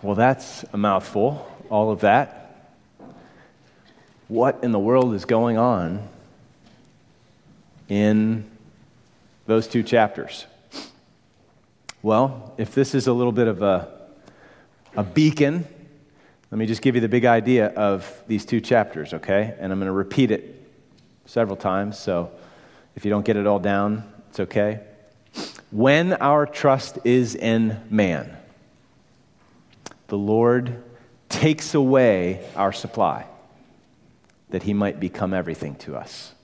[0.00, 2.70] Well, that's a mouthful, all of that.
[4.28, 6.08] What in the world is going on
[7.88, 8.48] in
[9.46, 10.46] those two chapters?
[12.00, 13.88] Well, if this is a little bit of a,
[14.94, 15.66] a beacon,
[16.52, 19.56] let me just give you the big idea of these two chapters, okay?
[19.58, 20.64] And I'm going to repeat it
[21.26, 22.30] several times, so
[22.94, 24.78] if you don't get it all down, it's okay.
[25.72, 28.37] When our trust is in man,
[30.08, 30.82] the Lord
[31.28, 33.26] takes away our supply
[34.50, 36.34] that he might become everything to us.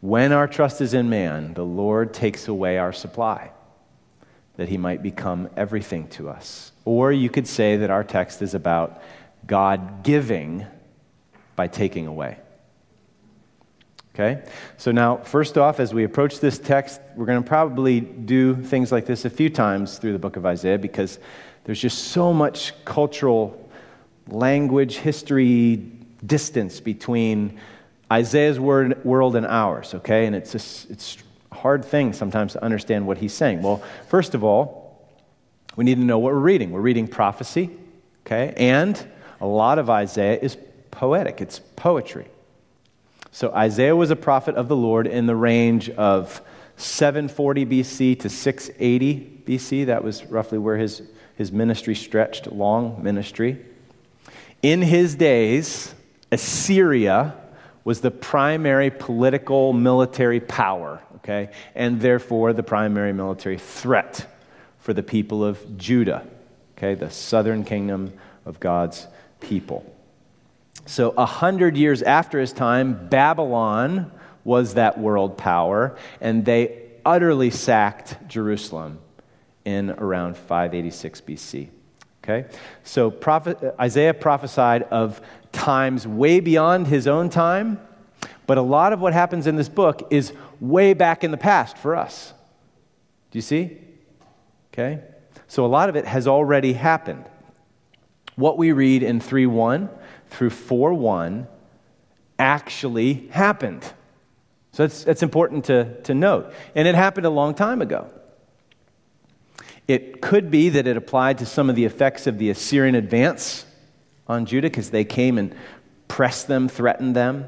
[0.00, 3.50] When our trust is in man, the Lord takes away our supply
[4.56, 6.72] that he might become everything to us.
[6.84, 9.02] Or you could say that our text is about
[9.46, 10.66] God giving
[11.54, 12.38] by taking away.
[14.14, 14.42] Okay?
[14.76, 18.90] So now, first off, as we approach this text, we're going to probably do things
[18.90, 21.20] like this a few times through the book of Isaiah because
[21.64, 23.70] there's just so much cultural
[24.28, 25.76] language, history,
[26.24, 27.58] distance between
[28.10, 30.26] Isaiah's word, world and ours, okay?
[30.26, 31.18] And it's, just, it's
[31.52, 33.62] a hard thing sometimes to understand what he's saying.
[33.62, 35.08] Well, first of all,
[35.76, 36.70] we need to know what we're reading.
[36.70, 37.70] We're reading prophecy,
[38.26, 38.54] okay?
[38.56, 39.06] And
[39.40, 40.56] a lot of Isaiah is
[40.90, 42.26] poetic, it's poetry.
[43.30, 46.40] So Isaiah was a prophet of the Lord in the range of
[46.76, 49.86] 740 BC to 680 BC.
[49.86, 51.02] That was roughly where his
[51.38, 53.64] his ministry stretched, long ministry.
[54.60, 55.94] In his days,
[56.32, 57.36] Assyria
[57.84, 64.26] was the primary political military power, okay, and therefore the primary military threat
[64.80, 66.26] for the people of Judah,
[66.76, 68.12] okay, the southern kingdom
[68.44, 69.06] of God's
[69.38, 69.86] people.
[70.86, 74.10] So, a hundred years after his time, Babylon
[74.42, 78.98] was that world power, and they utterly sacked Jerusalem
[79.68, 81.68] in around 586 BC.
[82.24, 82.48] Okay?
[82.84, 85.20] So prophet, Isaiah prophesied of
[85.52, 87.78] times way beyond his own time,
[88.46, 91.76] but a lot of what happens in this book is way back in the past
[91.76, 92.32] for us.
[93.30, 93.76] Do you see?
[94.72, 95.02] Okay?
[95.48, 97.24] So a lot of it has already happened.
[98.36, 99.90] What we read in 3 1
[100.30, 101.46] through 4 1
[102.38, 103.84] actually happened.
[104.72, 106.54] So that's, that's important to, to note.
[106.74, 108.08] And it happened a long time ago.
[109.88, 113.64] It could be that it applied to some of the effects of the Assyrian advance
[114.26, 115.54] on Judah because they came and
[116.06, 117.46] pressed them, threatened them.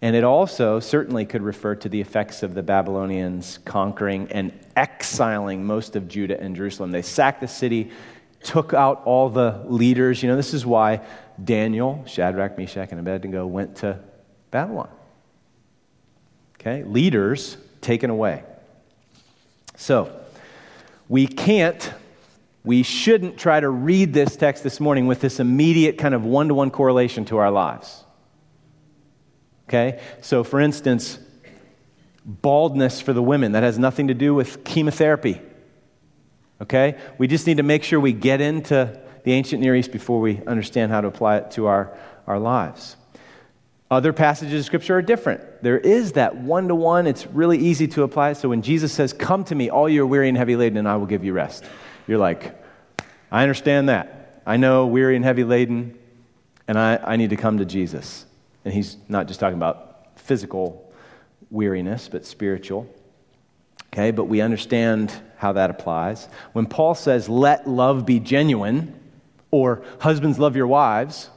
[0.00, 5.64] And it also certainly could refer to the effects of the Babylonians conquering and exiling
[5.64, 6.92] most of Judah and Jerusalem.
[6.92, 7.90] They sacked the city,
[8.42, 10.22] took out all the leaders.
[10.22, 11.00] You know, this is why
[11.42, 13.98] Daniel, Shadrach, Meshach, and Abednego went to
[14.52, 14.90] Babylon.
[16.60, 16.84] Okay?
[16.84, 18.44] Leaders taken away.
[19.76, 20.12] So,
[21.08, 21.92] we can't,
[22.64, 26.48] we shouldn't try to read this text this morning with this immediate kind of one
[26.48, 28.04] to one correlation to our lives.
[29.68, 30.00] Okay?
[30.20, 31.18] So, for instance,
[32.24, 35.40] baldness for the women, that has nothing to do with chemotherapy.
[36.60, 36.98] Okay?
[37.18, 40.40] We just need to make sure we get into the ancient Near East before we
[40.46, 41.96] understand how to apply it to our,
[42.26, 42.96] our lives.
[43.90, 45.62] Other passages of Scripture are different.
[45.62, 48.32] There is that one to one, it's really easy to apply.
[48.32, 50.88] So when Jesus says, Come to me, all you are weary and heavy laden, and
[50.88, 51.64] I will give you rest,
[52.08, 52.60] you're like,
[53.30, 54.42] I understand that.
[54.44, 55.96] I know weary and heavy laden,
[56.66, 58.26] and I, I need to come to Jesus.
[58.64, 60.92] And he's not just talking about physical
[61.50, 62.88] weariness, but spiritual.
[63.92, 66.28] Okay, but we understand how that applies.
[66.52, 68.98] When Paul says, Let love be genuine,
[69.52, 71.30] or husbands love your wives,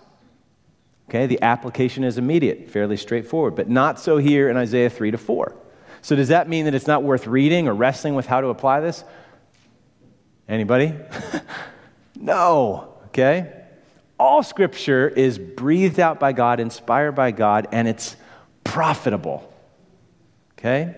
[1.10, 5.18] Okay, the application is immediate, fairly straightforward, but not so here in Isaiah 3 to
[5.18, 5.56] 4.
[6.04, 8.82] So does that mean that it's not worth reading or wrestling with how to apply
[8.82, 9.04] this?
[10.48, 10.94] Anybody?
[12.16, 13.52] no, okay?
[14.20, 18.16] All scripture is breathed out by God, inspired by God, and it's
[18.64, 19.52] profitable.
[20.60, 20.96] Okay?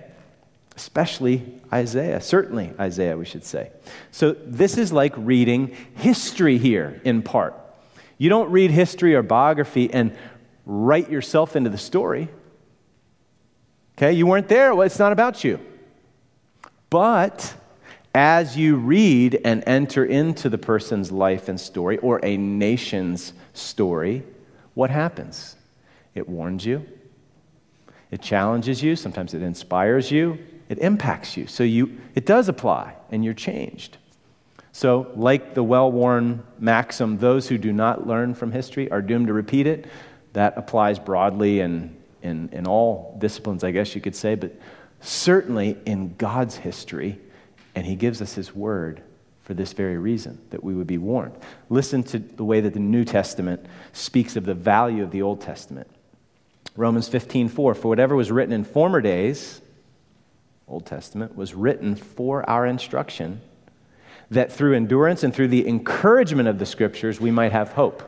[0.75, 3.72] Especially Isaiah, certainly Isaiah, we should say.
[4.11, 7.55] So this is like reading history here in part.
[8.22, 10.16] You don't read history or biography and
[10.68, 12.29] write yourself into the story.
[13.97, 14.76] Okay, you weren't there.
[14.76, 15.59] Well, it's not about you.
[16.91, 17.56] But
[18.14, 24.22] as you read and enter into the person's life and story or a nation's story,
[24.76, 25.56] what happens?
[26.14, 26.85] It warns you,
[28.12, 30.38] it challenges you, sometimes it inspires you,
[30.70, 31.47] it impacts you.
[31.47, 33.97] So you, it does apply, and you're changed.
[34.73, 39.28] So, like the well worn maxim, those who do not learn from history are doomed
[39.28, 39.88] to repeat it,
[40.34, 44.58] that applies broadly in, in, in all disciplines, I guess you could say, but
[45.02, 47.20] certainly in God's history,
[47.76, 49.03] and He gives us His word
[49.44, 51.35] for this very reason, that we would be warned.
[51.70, 55.41] Listen to the way that the New Testament speaks of the value of the Old
[55.41, 55.90] Testament.
[56.78, 59.62] Romans 15, 4, for whatever was written in former days,
[60.67, 63.41] Old Testament, was written for our instruction,
[64.31, 68.03] that through endurance and through the encouragement of the scriptures we might have hope.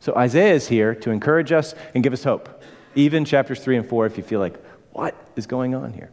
[0.00, 2.62] So Isaiah is here to encourage us and give us hope.
[2.94, 6.10] Even chapters 3 and 4, if you feel like, what is going on here?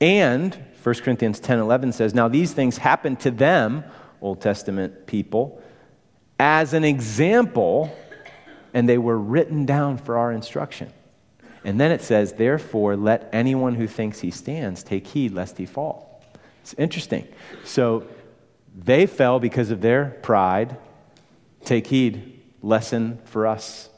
[0.00, 3.84] And 1 Corinthians 10 11 says, Now these things happened to them,
[4.20, 5.60] Old Testament people,
[6.38, 7.96] as an example,
[8.74, 10.92] and they were written down for our instruction.
[11.64, 15.66] And then it says, Therefore, let anyone who thinks he stands take heed lest he
[15.66, 16.22] fall.
[16.62, 17.26] It's interesting.
[17.64, 18.06] So
[18.84, 20.76] they fell because of their pride.
[21.64, 23.90] Take heed, lesson for us.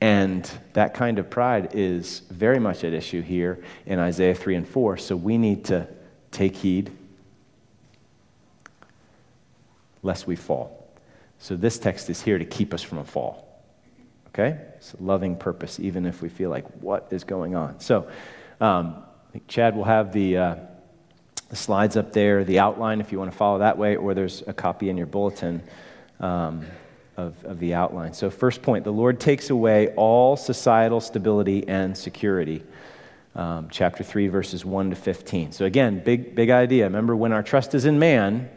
[0.00, 4.68] And that kind of pride is very much at issue here in Isaiah 3 and
[4.68, 4.96] 4.
[4.98, 5.88] So we need to
[6.32, 6.90] take heed
[10.02, 10.88] lest we fall.
[11.38, 13.62] So this text is here to keep us from a fall.
[14.28, 14.58] Okay?
[14.76, 17.80] It's a loving purpose, even if we feel like, what is going on?
[17.80, 18.08] So
[18.60, 20.56] um, I think Chad will have the, uh,
[21.48, 24.42] the slides up there, the outline if you want to follow that way, or there's
[24.46, 25.62] a copy in your bulletin.
[26.20, 26.66] Um,
[27.16, 28.12] of, of the outline.
[28.12, 32.62] So, first point the Lord takes away all societal stability and security.
[33.34, 35.52] Um, chapter 3, verses 1 to 15.
[35.52, 36.84] So, again, big, big idea.
[36.84, 38.48] Remember, when our trust is in man,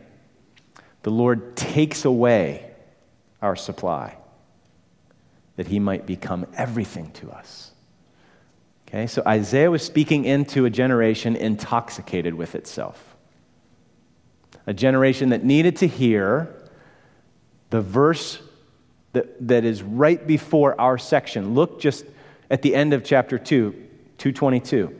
[1.04, 2.72] the Lord takes away
[3.42, 4.16] our supply
[5.58, 7.72] that he might become everything to us.
[8.90, 13.16] Okay, so Isaiah was speaking into a generation intoxicated with itself,
[14.66, 16.56] a generation that needed to hear
[17.70, 18.42] the verse
[19.14, 21.54] that, that is right before our section.
[21.54, 22.04] Look just
[22.50, 23.72] at the end of chapter 2,
[24.18, 25.00] 222.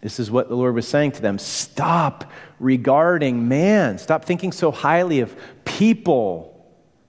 [0.00, 1.38] This is what the Lord was saying to them.
[1.38, 3.98] Stop regarding man.
[3.98, 5.36] Stop thinking so highly of
[5.66, 6.66] people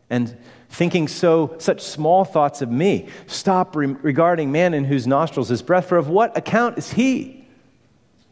[0.10, 0.38] and
[0.72, 3.10] thinking so such small thoughts of me.
[3.28, 7.46] Stop re- regarding man in whose nostrils is breath, for of what account is he?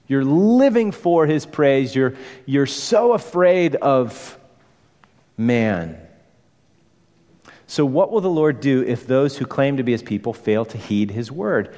[0.07, 1.93] You're living for his praise.
[1.93, 2.15] You're,
[2.45, 4.39] you're so afraid of
[5.37, 5.99] man.
[7.67, 10.65] So, what will the Lord do if those who claim to be his people fail
[10.65, 11.75] to heed his word?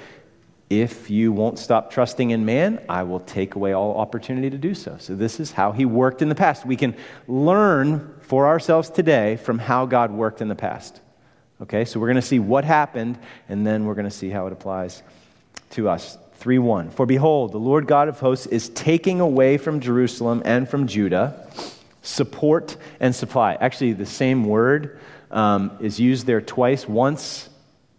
[0.72, 4.74] If you won't stop trusting in man, I will take away all opportunity to do
[4.74, 4.96] so.
[5.02, 6.66] So, this is how he worked in the past.
[6.66, 6.96] We can
[7.28, 11.02] learn for ourselves today from how God worked in the past.
[11.62, 13.20] Okay, so we're going to see what happened,
[13.50, 15.04] and then we're going to see how it applies
[15.72, 16.18] to us.
[16.36, 16.92] 3 1.
[16.92, 21.50] For behold, the Lord God of hosts is taking away from Jerusalem and from Judah
[22.02, 23.56] support and supply.
[23.56, 25.02] Actually, the same word
[25.32, 27.50] um, is used there twice, once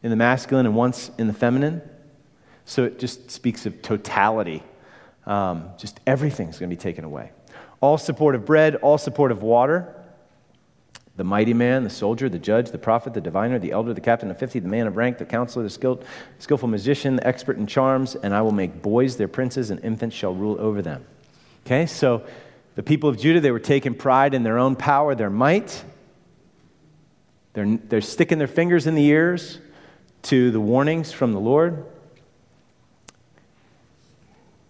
[0.02, 1.82] in the masculine and once in the feminine.
[2.64, 4.62] So it just speaks of totality.
[5.26, 7.32] Um, just everything's going to be taken away.
[7.80, 9.94] All support of bread, all support of water.
[11.16, 14.30] The mighty man, the soldier, the judge, the prophet, the diviner, the elder, the captain
[14.30, 16.04] of fifty, the man of rank, the counselor, the skilled,
[16.38, 20.16] skillful musician, the expert in charms, and I will make boys their princes, and infants
[20.16, 21.04] shall rule over them.
[21.66, 22.24] Okay, so
[22.76, 25.84] the people of Judah, they were taking pride in their own power, their might.
[27.52, 29.58] They're, they're sticking their fingers in the ears
[30.22, 31.84] to the warnings from the Lord.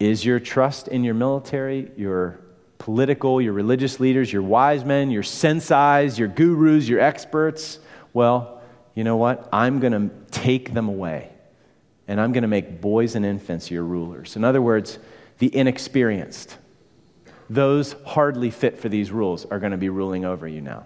[0.03, 2.41] Is your trust in your military, your
[2.79, 7.79] political, your religious leaders, your wise men, your sensei's, your gurus, your experts?
[8.13, 8.61] Well,
[8.97, 9.49] you know what?
[9.53, 11.31] I'm going to take them away.
[12.09, 14.35] And I'm going to make boys and infants your rulers.
[14.35, 14.99] In other words,
[15.39, 16.59] the inexperienced,
[17.49, 20.85] those hardly fit for these rules, are going to be ruling over you now.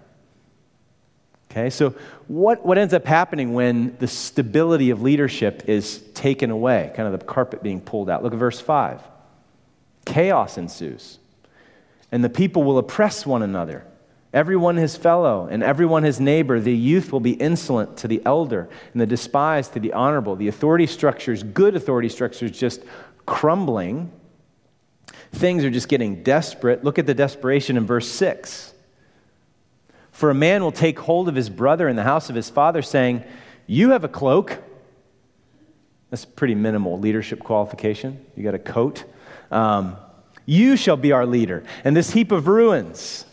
[1.49, 1.95] Okay, so
[2.27, 7.17] what, what ends up happening when the stability of leadership is taken away, kind of
[7.17, 8.21] the carpet being pulled out?
[8.21, 9.01] Look at verse 5.
[10.05, 11.19] Chaos ensues,
[12.11, 13.85] and the people will oppress one another.
[14.33, 16.59] Everyone his fellow, and everyone his neighbor.
[16.59, 20.35] The youth will be insolent to the elder, and the despised to the honorable.
[20.35, 22.83] The authority structures, good authority structures, just
[23.25, 24.11] crumbling.
[25.31, 26.83] Things are just getting desperate.
[26.83, 28.73] Look at the desperation in verse 6.
[30.17, 32.81] For a man will take hold of his brother in the house of his father,
[32.81, 33.23] saying,
[33.67, 34.57] You have a cloak.
[36.09, 38.25] That's pretty minimal leadership qualification.
[38.35, 39.03] You got a coat.
[39.51, 39.95] Um,
[40.47, 41.63] you shall be our leader.
[41.83, 43.25] And this heap of ruins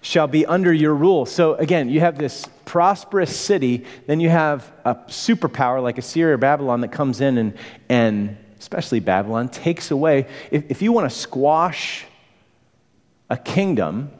[0.00, 1.26] shall be under your rule.
[1.26, 6.38] So again, you have this prosperous city, then you have a superpower like Assyria or
[6.38, 7.52] Babylon that comes in and,
[7.90, 10.28] and especially Babylon, takes away.
[10.50, 12.06] If, if you want to squash
[13.28, 14.12] a kingdom,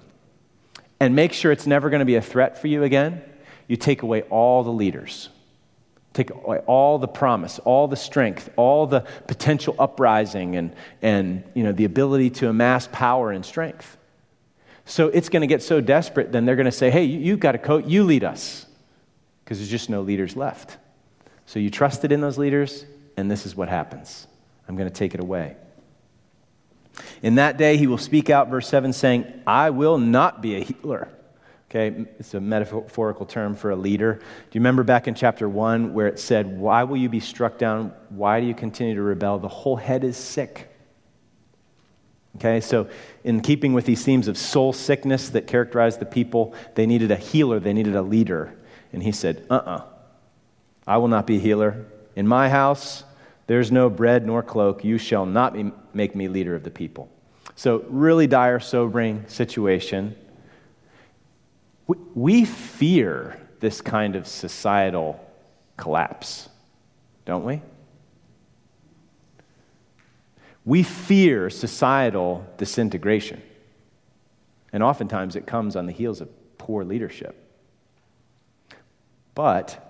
[1.01, 3.23] and make sure it's never going to be a threat for you again,
[3.67, 5.31] you take away all the leaders.
[6.13, 11.63] Take away all the promise, all the strength, all the potential uprising and, and you
[11.63, 13.97] know, the ability to amass power and strength.
[14.85, 17.41] So it's going to get so desperate, then they're going to say, hey, you, have
[17.41, 18.67] got a coat, you lead us.
[19.45, 20.79] Because there's just no leaders left.
[21.47, 22.85] So you trusted in those leaders,
[23.17, 24.27] and this is what happens.
[24.69, 25.57] I'm going to take it away.
[27.23, 30.65] In that day, he will speak out, verse 7, saying, I will not be a
[30.65, 31.09] healer.
[31.71, 34.15] Okay, it's a metaphorical term for a leader.
[34.15, 37.59] Do you remember back in chapter 1 where it said, Why will you be struck
[37.59, 37.93] down?
[38.09, 39.39] Why do you continue to rebel?
[39.39, 40.69] The whole head is sick.
[42.37, 42.89] Okay, so
[43.23, 47.17] in keeping with these themes of soul sickness that characterized the people, they needed a
[47.17, 48.57] healer, they needed a leader.
[48.93, 49.85] And he said, Uh uh-uh, uh
[50.89, 51.87] I will not be a healer.
[52.17, 53.05] In my house,
[53.51, 54.85] there's no bread nor cloak.
[54.85, 57.11] You shall not be, make me leader of the people.
[57.57, 60.15] So, really dire, sobering situation.
[61.89, 65.19] We, we fear this kind of societal
[65.77, 66.49] collapse,
[67.25, 67.61] don't we?
[70.65, 73.43] We fear societal disintegration.
[74.73, 77.35] And oftentimes it comes on the heels of poor leadership.
[79.35, 79.90] But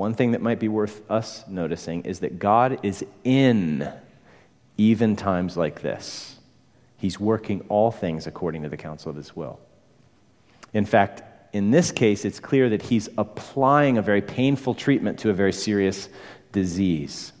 [0.00, 3.86] one thing that might be worth us noticing is that God is in
[4.78, 6.38] even times like this.
[6.96, 9.60] He's working all things according to the counsel of his will.
[10.72, 15.28] In fact, in this case, it's clear that he's applying a very painful treatment to
[15.28, 16.08] a very serious
[16.50, 17.34] disease.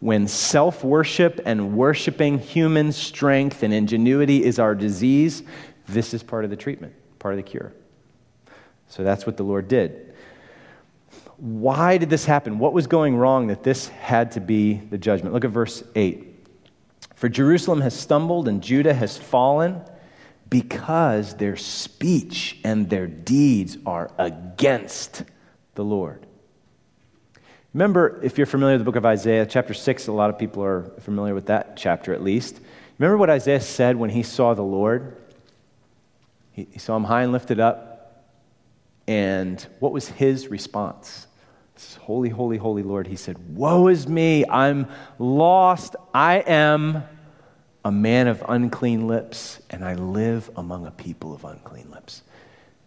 [0.00, 5.44] When self worship and worshiping human strength and ingenuity is our disease,
[5.86, 7.72] this is part of the treatment, part of the cure.
[8.88, 10.13] So that's what the Lord did.
[11.36, 12.58] Why did this happen?
[12.58, 15.34] What was going wrong that this had to be the judgment?
[15.34, 16.48] Look at verse 8.
[17.16, 19.82] For Jerusalem has stumbled and Judah has fallen
[20.48, 25.24] because their speech and their deeds are against
[25.74, 26.26] the Lord.
[27.72, 30.62] Remember, if you're familiar with the book of Isaiah, chapter 6, a lot of people
[30.62, 32.60] are familiar with that chapter at least.
[32.98, 35.16] Remember what Isaiah said when he saw the Lord?
[36.52, 37.93] He, saw him high and lifted up.
[39.06, 41.26] And what was his response?
[42.00, 43.06] Holy, holy, holy Lord.
[43.06, 44.44] He said, Woe is me.
[44.48, 45.96] I'm lost.
[46.12, 47.02] I am
[47.84, 52.22] a man of unclean lips, and I live among a people of unclean lips.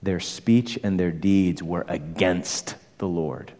[0.01, 3.51] Their speech and their deeds were against the Lord.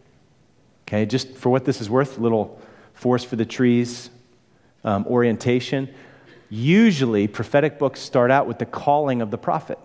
[0.88, 2.60] Okay, just for what this is worth, little
[2.94, 4.10] force for the trees
[4.84, 5.90] um, orientation.
[6.50, 9.78] Usually, prophetic books start out with the calling of the prophet,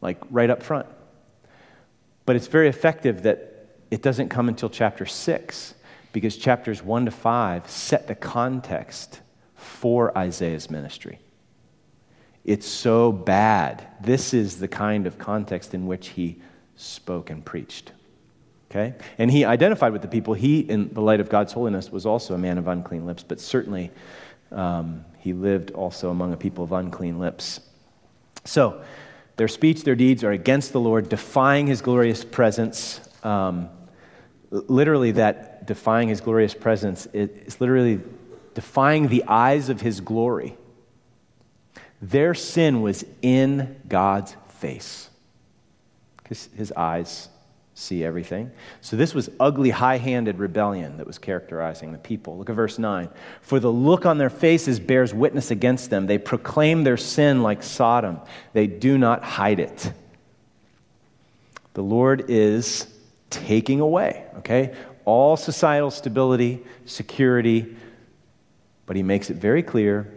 [0.00, 0.86] like right up front.
[2.30, 5.74] But it's very effective that it doesn't come until chapter 6,
[6.12, 9.20] because chapters 1 to 5 set the context
[9.56, 11.18] for Isaiah's ministry.
[12.44, 13.84] It's so bad.
[14.00, 16.40] This is the kind of context in which he
[16.76, 17.90] spoke and preached.
[18.70, 18.94] Okay?
[19.18, 20.34] And he identified with the people.
[20.34, 23.40] He, in the light of God's holiness, was also a man of unclean lips, but
[23.40, 23.90] certainly
[24.52, 27.58] um, he lived also among a people of unclean lips.
[28.44, 28.84] So,
[29.40, 33.00] their speech, their deeds are against the Lord, defying his glorious presence.
[33.22, 33.70] Um,
[34.50, 38.00] literally, that defying his glorious presence is literally
[38.52, 40.58] defying the eyes of his glory.
[42.02, 45.08] Their sin was in God's face
[46.18, 47.30] because his eyes
[47.80, 48.50] see everything.
[48.82, 52.36] So this was ugly, high handed rebellion that was characterizing the people.
[52.36, 53.08] Look at verse 9.
[53.40, 56.06] For the look on their faces bears witness against them.
[56.06, 58.20] They proclaim their sin like Sodom,
[58.52, 59.92] they do not hide it.
[61.74, 62.86] The Lord is
[63.30, 67.76] taking away, okay, all societal stability, security,
[68.86, 70.12] but He makes it very clear.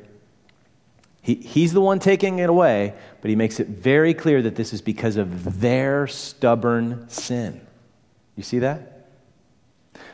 [1.22, 4.74] He, he's the one taking it away, but he makes it very clear that this
[4.74, 7.66] is because of their stubborn sin.
[8.36, 9.08] You see that?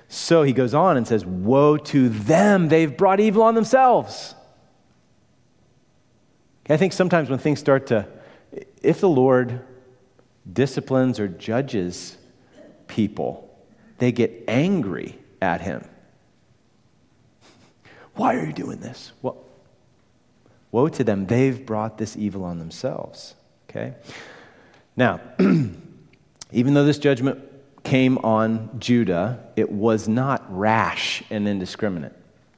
[0.07, 4.35] So he goes on and says, Woe to them, they've brought evil on themselves.
[6.69, 8.07] I think sometimes when things start to,
[8.83, 9.61] if the Lord
[10.53, 12.15] disciplines or judges
[12.85, 13.59] people,
[13.97, 15.83] they get angry at him.
[18.13, 19.13] Why are you doing this?
[19.23, 19.43] Well,
[20.71, 23.35] Woe to them, they've brought this evil on themselves.
[23.69, 23.95] Okay?
[24.95, 25.19] Now,
[26.51, 27.39] even though this judgment
[27.83, 32.13] came on Judah, it was not rash and indiscriminate.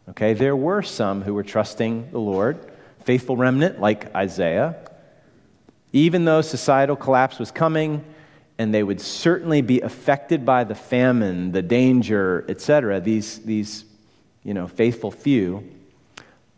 [0.09, 0.33] Okay?
[0.33, 2.71] There were some who were trusting the Lord,
[3.03, 4.75] faithful remnant like Isaiah.
[5.93, 8.03] Even though societal collapse was coming,
[8.57, 13.85] and they would certainly be affected by the famine, the danger, etc., these, these
[14.43, 15.67] you know, faithful few,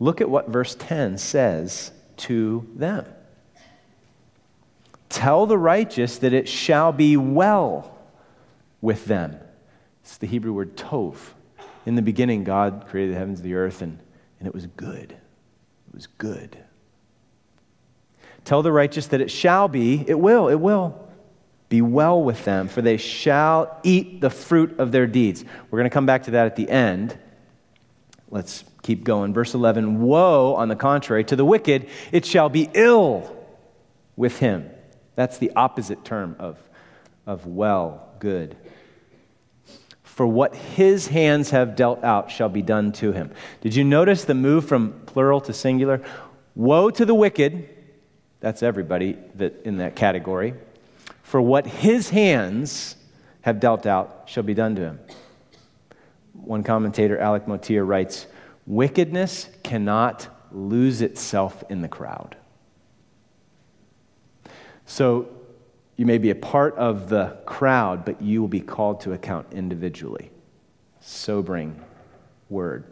[0.04, 3.06] Look at what verse 10 says to them
[5.08, 7.96] Tell the righteous that it shall be well
[8.82, 9.38] with them.
[10.02, 11.16] It's the Hebrew word tov.
[11.86, 13.98] In the beginning, God created the heavens and the earth, and,
[14.40, 15.12] and it was good.
[15.12, 16.58] It was good.
[18.44, 21.08] Tell the righteous that it shall be, it will, it will
[21.70, 25.46] be well with them, for they shall eat the fruit of their deeds.
[25.70, 27.18] We're going to come back to that at the end.
[28.34, 29.32] Let's keep going.
[29.32, 33.32] Verse 11 Woe, on the contrary, to the wicked, it shall be ill
[34.16, 34.68] with him.
[35.14, 36.58] That's the opposite term of,
[37.28, 38.56] of well, good.
[40.02, 43.30] For what his hands have dealt out shall be done to him.
[43.60, 46.04] Did you notice the move from plural to singular?
[46.56, 47.68] Woe to the wicked,
[48.40, 50.54] that's everybody that, in that category.
[51.22, 52.96] For what his hands
[53.42, 54.98] have dealt out shall be done to him.
[56.34, 58.26] One commentator, Alec Motyer, writes
[58.66, 62.36] Wickedness cannot lose itself in the crowd.
[64.86, 65.28] So
[65.96, 69.46] you may be a part of the crowd, but you will be called to account
[69.52, 70.30] individually.
[71.00, 71.80] Sobering
[72.48, 72.84] word.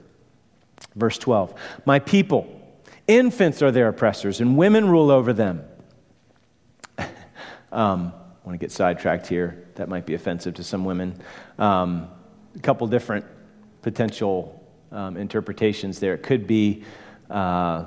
[0.94, 2.60] Verse 12 My people,
[3.06, 5.64] infants are their oppressors, and women rule over them.
[6.98, 9.66] um, I want to get sidetracked here.
[9.76, 11.20] That might be offensive to some women.
[11.58, 12.08] Um,
[12.54, 13.24] a couple different
[13.82, 16.14] potential um, interpretations there.
[16.14, 16.84] It could be
[17.30, 17.86] uh,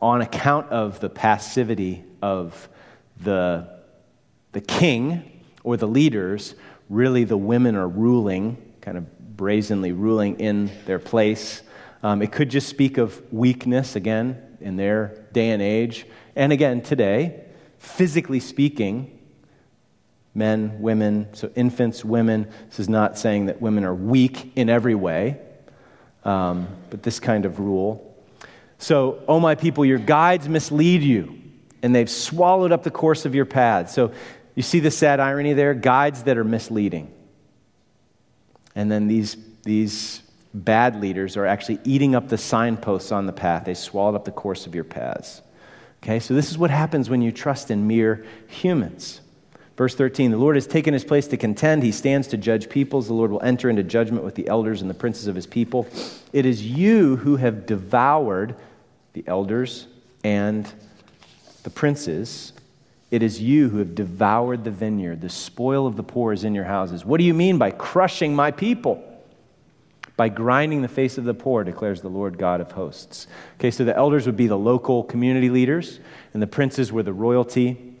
[0.00, 2.68] on account of the passivity of
[3.20, 3.68] the,
[4.52, 6.56] the king or the leaders,
[6.88, 11.62] really the women are ruling, kind of brazenly ruling in their place.
[12.02, 16.04] Um, it could just speak of weakness, again, in their day and age.
[16.34, 17.44] And again, today,
[17.78, 19.20] physically speaking,
[20.34, 22.48] men, women, so infants, women.
[22.68, 25.38] This is not saying that women are weak in every way,
[26.24, 28.08] um, but this kind of rule.
[28.78, 31.40] So, oh my people, your guides mislead you,
[31.82, 33.92] and they've swallowed up the course of your paths.
[33.94, 34.12] So,
[34.54, 35.72] you see the sad irony there?
[35.74, 37.12] Guides that are misleading.
[38.74, 40.22] And then these, these
[40.52, 43.64] bad leaders are actually eating up the signposts on the path.
[43.64, 45.40] They swallowed up the course of your paths.
[46.02, 49.21] Okay, so this is what happens when you trust in mere humans.
[49.82, 51.82] Verse 13 The Lord has taken his place to contend.
[51.82, 53.08] He stands to judge peoples.
[53.08, 55.88] The Lord will enter into judgment with the elders and the princes of his people.
[56.32, 58.54] It is you who have devoured
[59.12, 59.88] the elders
[60.22, 60.72] and
[61.64, 62.52] the princes.
[63.10, 65.20] It is you who have devoured the vineyard.
[65.20, 67.04] The spoil of the poor is in your houses.
[67.04, 69.02] What do you mean by crushing my people?
[70.14, 73.26] by grinding the face of the poor, declares the Lord God of hosts.
[73.58, 76.00] Okay, so the elders would be the local community leaders,
[76.34, 77.91] and the princes were the royalty.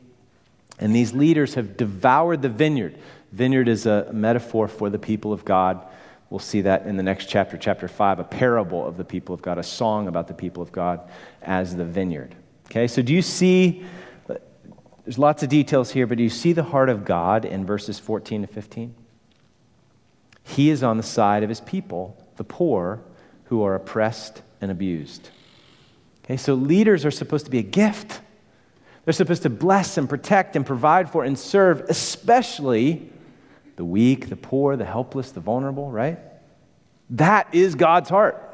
[0.78, 2.98] And these leaders have devoured the vineyard.
[3.32, 5.84] Vineyard is a metaphor for the people of God.
[6.30, 9.42] We'll see that in the next chapter, chapter 5, a parable of the people of
[9.42, 11.00] God, a song about the people of God
[11.42, 12.34] as the vineyard.
[12.70, 13.84] Okay, so do you see,
[15.04, 17.98] there's lots of details here, but do you see the heart of God in verses
[17.98, 18.94] 14 to 15?
[20.42, 23.02] He is on the side of his people, the poor,
[23.44, 25.28] who are oppressed and abused.
[26.24, 28.21] Okay, so leaders are supposed to be a gift.
[29.04, 33.10] They're supposed to bless and protect and provide for and serve, especially
[33.76, 36.18] the weak, the poor, the helpless, the vulnerable, right?
[37.10, 38.48] That is God's heart.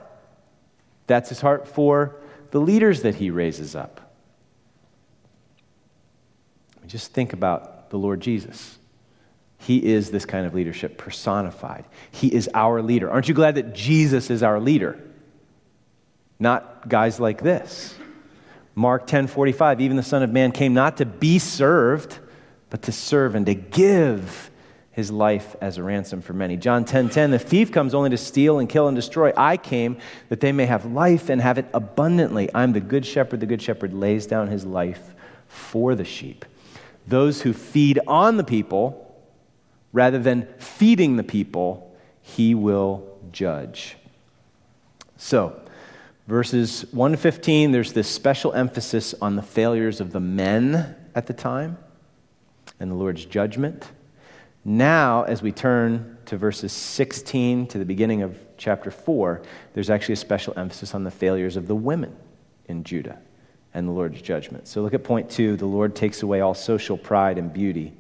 [1.07, 2.17] That's his heart for
[2.51, 4.01] the leaders that he raises up.
[6.87, 8.79] Just think about the Lord Jesus.
[9.59, 11.85] He is this kind of leadership personified.
[12.11, 13.11] He is our leader.
[13.11, 14.99] Aren't you glad that Jesus is our leader?
[16.39, 17.95] Not guys like this.
[18.79, 22.19] Mark 10:45 even the son of man came not to be served
[22.71, 24.51] but to serve and to give
[24.91, 26.57] his life as a ransom for many.
[26.57, 29.33] John 10:10 10, 10, the thief comes only to steal and kill and destroy.
[29.37, 32.51] I came that they may have life and have it abundantly.
[32.55, 33.41] I'm the good shepherd.
[33.41, 35.15] The good shepherd lays down his life
[35.47, 36.45] for the sheep.
[37.07, 39.09] Those who feed on the people
[39.93, 43.97] Rather than feeding the people, he will judge.
[45.17, 45.61] So,
[46.29, 51.79] verses 115, there's this special emphasis on the failures of the men at the time
[52.79, 53.91] and the Lord's judgment.
[54.63, 59.41] Now, as we turn to verses 16 to the beginning of chapter 4,
[59.73, 62.15] there's actually a special emphasis on the failures of the women
[62.67, 63.19] in Judah
[63.73, 64.69] and the Lord's judgment.
[64.69, 67.95] So look at point two the Lord takes away all social pride and beauty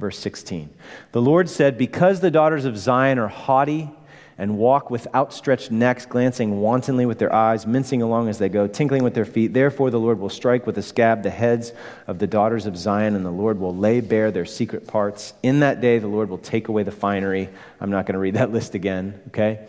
[0.00, 0.70] verse 16.
[1.12, 3.90] The Lord said, Because the daughters of Zion are haughty
[4.40, 8.66] and walk with outstretched necks, glancing wantonly with their eyes, mincing along as they go,
[8.66, 11.74] tinkling with their feet, therefore the Lord will strike with a scab the heads
[12.06, 15.34] of the daughters of Zion, and the Lord will lay bare their secret parts.
[15.42, 17.50] In that day, the Lord will take away the finery.
[17.82, 19.68] I'm not going to read that list again, okay?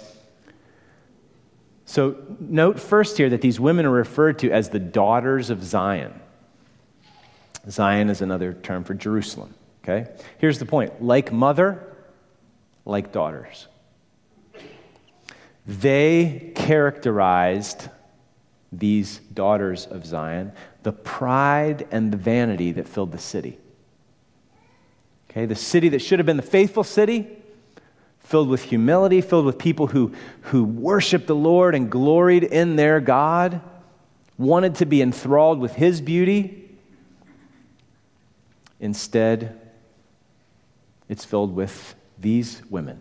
[1.84, 6.18] So, note first here that these women are referred to as the daughters of Zion.
[7.70, 9.54] Zion is another term for Jerusalem.
[9.84, 10.10] Okay?
[10.38, 11.94] Here's the point like mother,
[12.86, 13.68] like daughters.
[15.66, 17.90] They characterized
[18.72, 23.60] these daughters of Zion the pride and the vanity that filled the city.
[25.30, 27.28] Okay, the city that should have been the faithful city,
[28.20, 33.00] filled with humility, filled with people who, who worshiped the Lord and gloried in their
[33.00, 33.62] God,
[34.38, 36.70] wanted to be enthralled with his beauty.
[38.80, 39.62] Instead,
[41.08, 43.00] it's filled with these women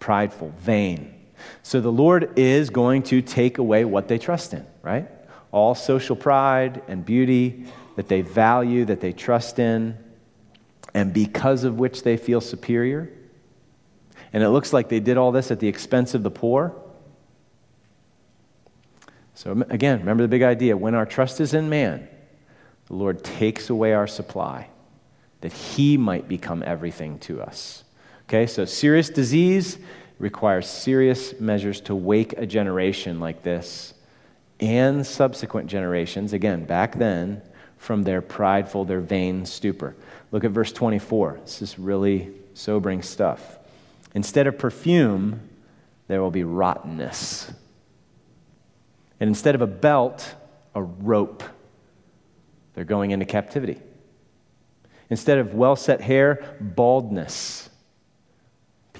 [0.00, 1.14] prideful, vain.
[1.62, 5.08] So the Lord is going to take away what they trust in, right?
[5.52, 9.96] All social pride and beauty that they value, that they trust in,
[10.94, 13.10] and because of which they feel superior.
[14.32, 16.74] And it looks like they did all this at the expense of the poor.
[19.34, 22.08] So, again, remember the big idea when our trust is in man,
[22.86, 24.68] the Lord takes away our supply
[25.40, 27.84] that he might become everything to us.
[28.30, 29.76] Okay, so serious disease
[30.20, 33.92] requires serious measures to wake a generation like this
[34.60, 37.42] and subsequent generations, again, back then,
[37.76, 39.96] from their prideful, their vain stupor.
[40.30, 41.40] Look at verse 24.
[41.42, 43.58] This is really sobering stuff.
[44.14, 45.40] Instead of perfume,
[46.06, 47.52] there will be rottenness.
[49.18, 50.36] And instead of a belt,
[50.76, 51.42] a rope.
[52.74, 53.80] They're going into captivity.
[55.08, 57.69] Instead of well set hair, baldness.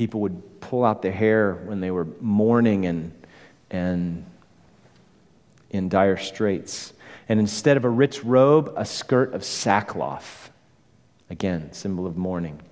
[0.01, 3.13] People would pull out their hair when they were mourning and,
[3.71, 4.25] and
[5.69, 6.95] in dire straits.
[7.29, 10.51] And instead of a rich robe, a skirt of sackcloth.
[11.29, 12.63] Again, symbol of mourning.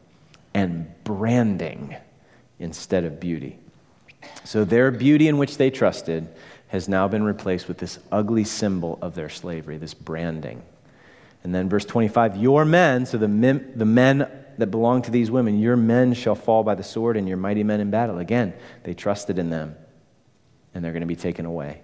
[0.54, 1.96] And branding
[2.58, 3.58] instead of beauty.
[4.44, 6.28] So their beauty in which they trusted
[6.68, 10.62] has now been replaced with this ugly symbol of their slavery, this branding.
[11.44, 15.30] And then verse 25, your men, so the men, the men that belong to these
[15.30, 18.18] women, your men shall fall by the sword and your mighty men in battle.
[18.18, 18.52] Again,
[18.84, 19.76] they trusted in them,
[20.74, 21.80] and they're going to be taken away.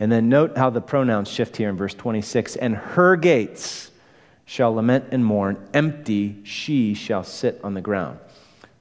[0.00, 3.90] And then note how the pronouns shift here in verse 26 and her gates
[4.44, 8.18] shall lament and mourn, empty she shall sit on the ground.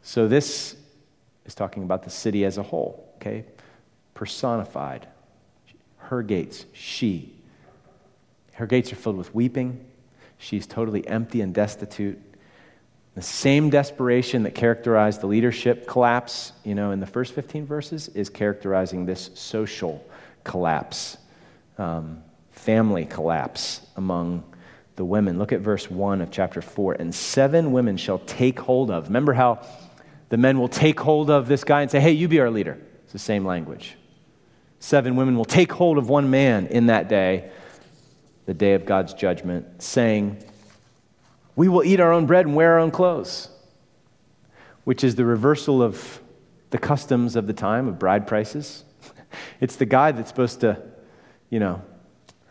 [0.02, 0.76] So this
[1.46, 3.44] is talking about the city as a whole, okay?
[4.14, 5.08] Personified.
[5.98, 7.34] Her gates, she.
[8.54, 9.86] Her gates are filled with weeping.
[10.38, 12.22] She's totally empty and destitute.
[13.18, 18.10] The same desperation that characterized the leadership collapse, you know, in the first 15 verses
[18.10, 20.08] is characterizing this social
[20.44, 21.18] collapse,
[21.80, 24.44] um, family collapse among
[24.98, 25.40] the women.
[25.40, 26.94] Look at verse 1 of chapter 4.
[27.00, 29.08] And seven women shall take hold of.
[29.08, 29.66] Remember how
[30.30, 32.78] the men will take hold of this guy and say, Hey, you be our leader.
[33.06, 33.98] It's the same language.
[34.80, 37.50] Seven women will take hold of one man in that day,
[38.46, 40.38] the day of God's judgment, saying,
[41.58, 43.50] We will eat our own bread and wear our own clothes,
[44.84, 46.22] which is the reversal of
[46.70, 48.86] the customs of the time of bride prices.
[49.60, 50.82] It's the guy that's supposed to,
[51.50, 51.82] you know,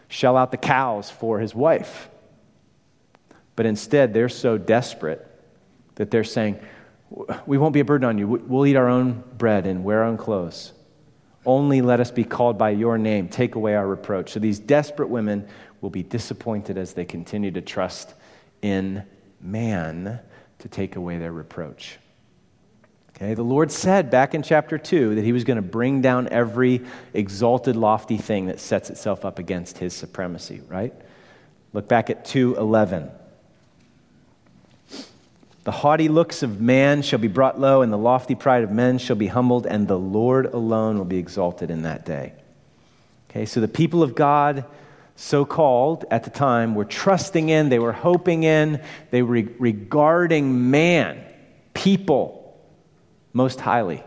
[0.09, 2.11] shell out the cows for his wife.
[3.55, 5.27] But instead, they're so desperate
[5.95, 6.61] that they're saying,
[7.47, 8.29] We won't be a burden on you.
[8.29, 10.75] We'll eat our own bread and wear our own clothes.
[11.47, 13.29] Only let us be called by your name.
[13.29, 14.33] Take away our reproach.
[14.33, 15.49] So these desperate women
[15.81, 18.14] will be disappointed as they continue to trust
[18.62, 19.05] in
[19.40, 20.21] man
[20.59, 21.99] to take away their reproach.
[23.16, 26.29] Okay, the Lord said back in chapter 2 that he was going to bring down
[26.29, 26.83] every
[27.14, 30.92] exalted, lofty thing that sets itself up against his supremacy, right?
[31.73, 33.11] Look back at 2:11.
[35.64, 38.99] The haughty looks of man shall be brought low, and the lofty pride of men
[38.99, 42.35] shall be humbled, and the Lord alone will be exalted in that day.
[43.31, 44.64] Okay, so the people of God,
[45.16, 50.70] so called at the time, were trusting in, they were hoping in, they were regarding
[50.70, 51.24] man,
[51.74, 52.61] people,
[53.33, 54.05] most highly.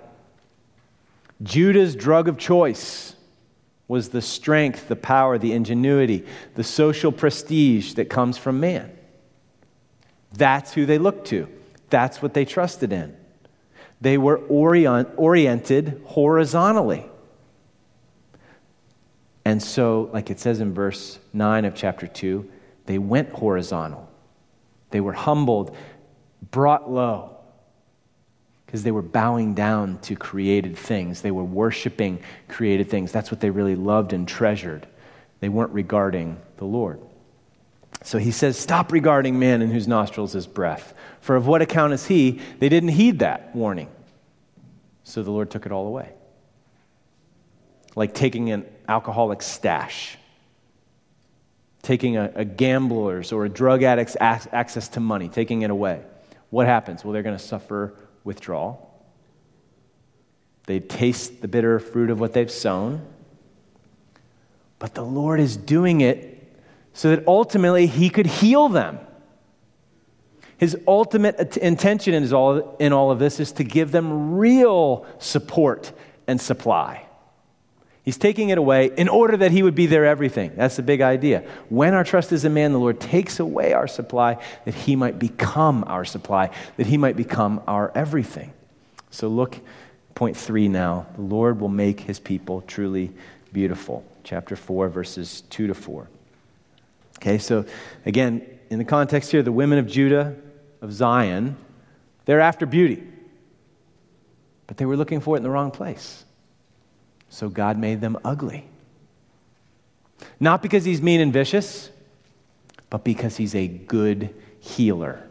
[1.41, 3.15] Judah's drug of choice
[3.87, 8.95] was the strength, the power, the ingenuity, the social prestige that comes from man.
[10.33, 11.49] That's who they looked to.
[11.89, 13.17] That's what they trusted in.
[13.99, 17.08] They were orient, oriented horizontally.
[19.49, 22.47] And so, like it says in verse 9 of chapter 2,
[22.85, 24.07] they went horizontal.
[24.91, 25.75] They were humbled,
[26.51, 27.35] brought low
[28.67, 31.23] because they were bowing down to created things.
[31.23, 33.11] They were worshiping created things.
[33.11, 34.85] That's what they really loved and treasured.
[35.39, 36.99] They weren't regarding the Lord.
[38.03, 40.93] So he says, Stop regarding man in whose nostrils is breath.
[41.21, 42.39] For of what account is he?
[42.59, 43.89] They didn't heed that warning.
[45.03, 46.11] So the Lord took it all away.
[47.99, 50.17] Like taking an alcoholic stash,
[51.81, 56.01] taking a, a gambler's or a drug addict's access to money, taking it away.
[56.49, 57.03] What happens?
[57.03, 58.89] Well, they're going to suffer withdrawal.
[60.65, 63.05] They taste the bitter fruit of what they've sown.
[64.79, 66.57] But the Lord is doing it
[66.93, 68.97] so that ultimately he could heal them.
[70.57, 75.91] His ultimate intention in all, in all of this is to give them real support
[76.27, 77.07] and supply.
[78.09, 80.53] He's taking it away in order that he would be their everything.
[80.55, 81.43] That's the big idea.
[81.69, 85.19] When our trust is in man, the Lord takes away our supply that he might
[85.19, 88.51] become our supply, that he might become our everything.
[89.11, 89.59] So look,
[90.15, 91.05] point three now.
[91.17, 93.11] The Lord will make his people truly
[93.53, 94.03] beautiful.
[94.23, 96.07] Chapter 4, verses 2 to 4.
[97.17, 97.63] Okay, so
[98.07, 98.41] again,
[98.71, 100.35] in the context here, the women of Judah,
[100.81, 101.57] of Zion,
[102.25, 103.03] they're after beauty.
[104.65, 106.25] But they were looking for it in the wrong place.
[107.29, 108.65] So God made them ugly.
[110.39, 111.89] Not because he's mean and vicious,
[112.89, 115.23] but because he's a good healer.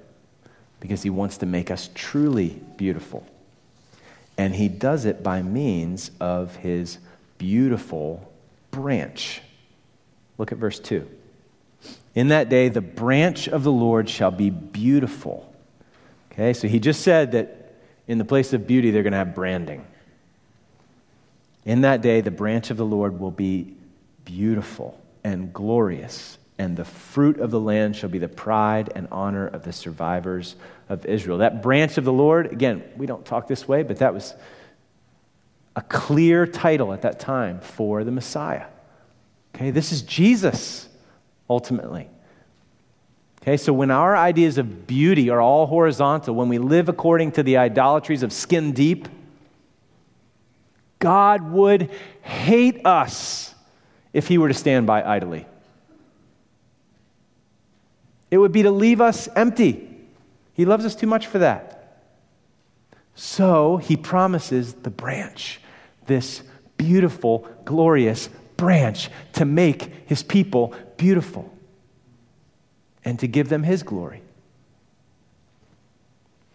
[0.81, 3.27] Because he wants to make us truly beautiful.
[4.37, 6.99] And he does it by means of his
[7.39, 8.33] beautiful
[8.71, 9.43] branch.
[10.39, 11.09] Look at verse 2.
[12.15, 15.53] In that day, the branch of the Lord shall be beautiful.
[16.33, 17.75] Okay, so he just said that
[18.07, 19.85] in the place of beauty, they're going to have branding.
[21.65, 23.75] In that day, the branch of the Lord will be
[24.25, 29.47] beautiful and glorious, and the fruit of the land shall be the pride and honor
[29.47, 30.57] of the survivors
[30.89, 31.39] of Israel.
[31.39, 34.35] That branch of the Lord, again, we don't talk this way, but that was
[35.77, 38.67] a clear title at that time for the Messiah.
[39.55, 40.89] Okay, this is Jesus
[41.49, 42.09] ultimately.
[43.43, 47.43] Okay, so when our ideas of beauty are all horizontal, when we live according to
[47.43, 49.09] the idolatries of skin deep,
[50.99, 51.91] God would
[52.23, 53.55] hate us
[54.13, 55.47] if he were to stand by idly.
[58.31, 59.89] It would be to leave us empty.
[60.55, 62.03] He loves us too much for that.
[63.15, 65.61] So he promises the branch,
[66.07, 66.43] this
[66.77, 71.53] beautiful, glorious branch, to make his people beautiful
[73.09, 74.21] and to give them His glory.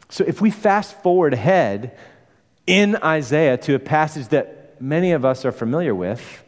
[0.10, 1.98] So if we fast forward ahead
[2.66, 6.44] in Isaiah to a passage that many of us are familiar with,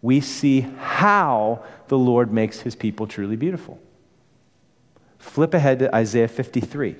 [0.00, 3.80] we see how the Lord makes His people truly beautiful.
[5.18, 6.96] Flip ahead to Isaiah 53.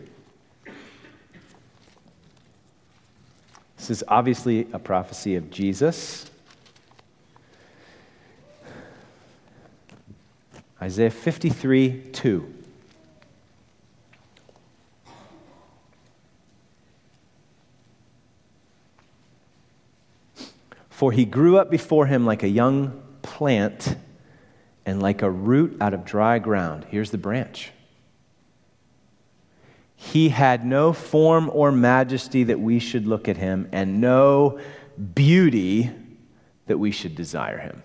[3.76, 6.30] This is obviously a prophecy of Jesus.
[10.82, 12.54] Isaiah 53 2.
[20.98, 23.94] For he grew up before him like a young plant
[24.84, 26.86] and like a root out of dry ground.
[26.90, 27.70] Here's the branch.
[29.94, 34.58] He had no form or majesty that we should look at him, and no
[35.14, 35.88] beauty
[36.66, 37.82] that we should desire him.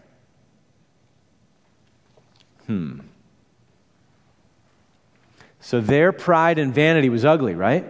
[2.65, 2.99] Hmm.
[5.60, 7.86] So their pride and vanity was ugly, right?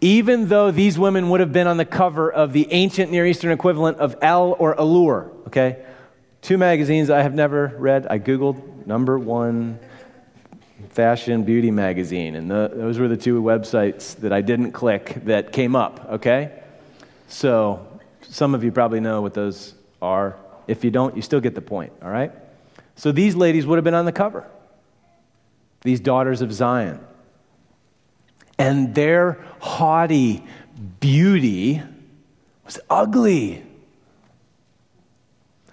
[0.00, 3.50] Even though these women would have been on the cover of the ancient Near Eastern
[3.50, 5.84] equivalent of Elle or Allure, okay?
[6.40, 8.06] Two magazines I have never read.
[8.08, 9.78] I Googled number one
[10.90, 15.52] fashion beauty magazine, and the, those were the two websites that I didn't click that
[15.52, 16.62] came up, okay?
[17.28, 17.86] So
[18.22, 20.36] some of you probably know what those are.
[20.66, 22.32] If you don't, you still get the point, all right?
[22.96, 24.46] So these ladies would have been on the cover,
[25.82, 27.00] these daughters of Zion.
[28.60, 30.44] And their haughty
[31.00, 31.82] beauty
[32.64, 33.64] was ugly.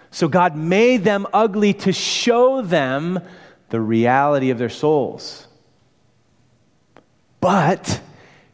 [0.09, 3.19] So God made them ugly to show them
[3.69, 5.47] the reality of their souls.
[7.41, 8.01] But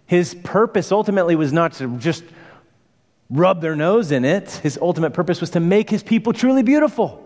[0.07, 2.23] his purpose ultimately was not to just
[3.29, 4.49] rub their nose in it.
[4.63, 7.19] His ultimate purpose was to make his people truly beautiful.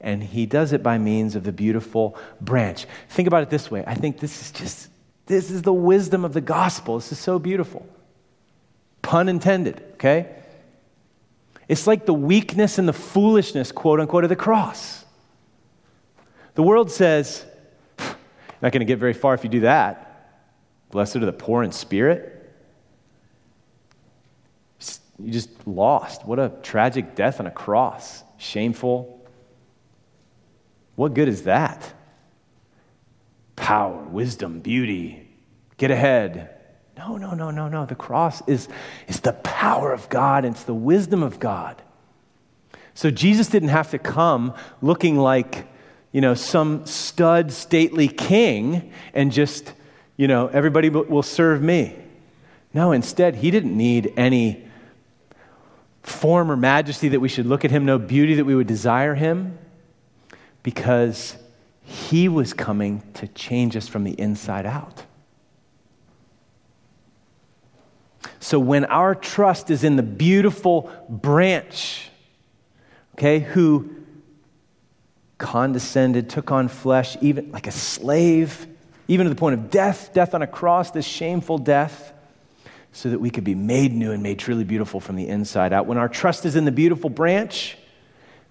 [0.00, 2.86] And he does it by means of the beautiful branch.
[3.08, 3.82] Think about it this way.
[3.86, 4.88] I think this is just,
[5.26, 6.96] this is the wisdom of the gospel.
[6.96, 7.86] This is so beautiful.
[9.02, 10.34] Pun intended, okay?
[11.68, 15.04] It's like the weakness and the foolishness, quote unquote, of the cross.
[16.54, 17.44] The world says,
[18.62, 20.32] not going to get very far if you do that.
[20.90, 22.32] Blessed are the poor in spirit.
[25.18, 26.24] You just lost.
[26.24, 28.22] What a tragic death on a cross.
[28.38, 29.26] Shameful,
[30.94, 31.92] what good is that?
[33.56, 35.28] Power, wisdom, beauty,
[35.78, 36.50] get ahead.
[36.96, 37.86] No, no, no, no, no.
[37.86, 38.68] The cross is,
[39.08, 41.82] is the power of God, and it's the wisdom of God.
[42.94, 45.66] So Jesus didn't have to come looking like,
[46.12, 49.74] you know, some stud, stately king and just,
[50.16, 51.94] you know, everybody will serve me.
[52.72, 54.66] No, instead, he didn't need any
[56.02, 59.14] form or majesty that we should look at him, no beauty that we would desire
[59.14, 59.58] him,
[60.62, 61.36] because
[61.86, 65.04] he was coming to change us from the inside out.
[68.40, 72.10] So when our trust is in the beautiful branch,
[73.14, 73.94] okay, who
[75.38, 78.66] condescended, took on flesh, even like a slave,
[79.06, 82.12] even to the point of death, death on a cross, this shameful death,
[82.92, 85.86] so that we could be made new and made truly beautiful from the inside out.
[85.86, 87.78] When our trust is in the beautiful branch,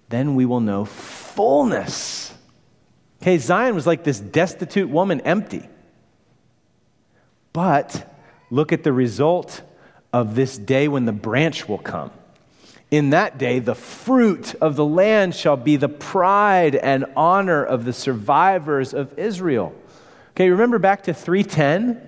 [0.08, 2.32] then we will know fullness.
[3.22, 5.68] Okay, Zion was like this destitute woman, empty.
[7.52, 8.14] But
[8.50, 9.62] look at the result
[10.12, 12.10] of this day when the branch will come.
[12.90, 17.84] In that day, the fruit of the land shall be the pride and honor of
[17.84, 19.74] the survivors of Israel.
[20.30, 22.00] Okay, remember back to 310?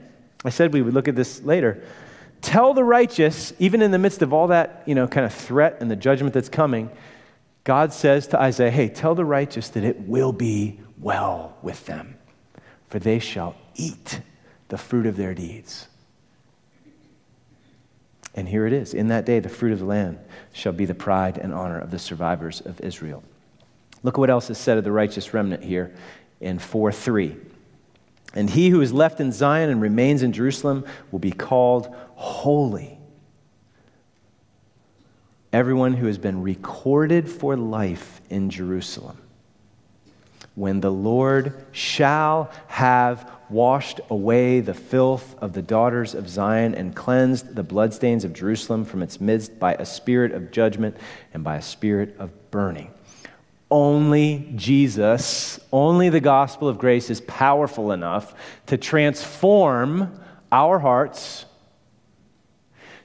[0.45, 1.83] I said we would look at this later.
[2.43, 5.79] Tell the righteous, even in the midst of all that, you know, kind of threat
[5.81, 6.91] and the judgment that's coming,
[7.65, 12.17] God says to Isaiah, hey, tell the righteous that it will be well with them,
[12.89, 14.21] for they shall eat
[14.69, 15.89] the fruit of their deeds.
[18.35, 18.95] And here it is.
[18.95, 20.19] In that day, the fruit of the land
[20.53, 23.25] shall be the pride and honor of the survivors of Israel.
[24.03, 25.93] Look at what else is said of the righteous remnant here
[26.41, 27.37] in 4 3.
[28.35, 32.99] And he who is left in Zion and remains in Jerusalem will be called holy.
[35.53, 39.19] Everyone who has been recorded for life in Jerusalem.
[40.59, 46.97] When the Lord shall have washed away the filth of the daughters of Zion and
[46.97, 50.97] cleansed the bloodstains of Jerusalem from its midst by a spirit of judgment
[51.33, 52.91] and by a spirit of burning.
[53.71, 58.35] Only Jesus, only the gospel of grace is powerful enough
[58.67, 61.45] to transform our hearts,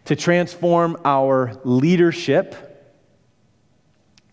[0.06, 2.56] to transform our leadership,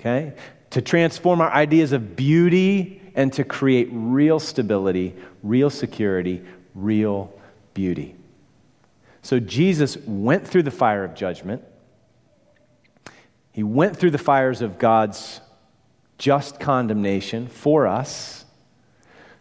[0.00, 0.32] okay,
[0.70, 6.42] to transform our ideas of beauty and to create real stability, real security,
[6.74, 7.32] real
[7.74, 8.14] beauty.
[9.22, 11.62] So Jesus went through the fire of judgment.
[13.52, 15.40] He went through the fires of God's
[16.18, 18.44] just condemnation for us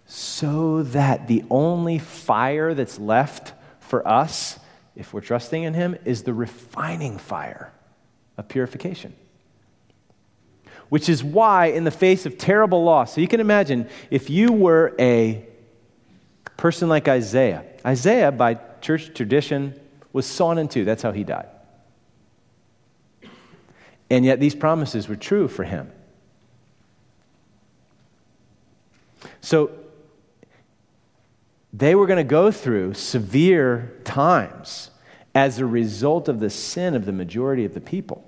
[0.05, 4.58] so that the only fire that's left for us,
[4.95, 7.71] if we're trusting in Him, is the refining fire
[8.38, 9.13] of purification
[10.89, 14.52] which is why, in the face of terrible loss, so you can imagine if you
[14.52, 15.45] were a
[16.58, 19.80] person like Isaiah, Isaiah, by church tradition,
[20.12, 20.84] was sawn in two.
[20.84, 21.47] That's how he died.
[24.10, 25.91] And yet, these promises were true for him.
[29.41, 29.71] So,
[31.71, 34.89] they were going to go through severe times
[35.36, 38.25] as a result of the sin of the majority of the people.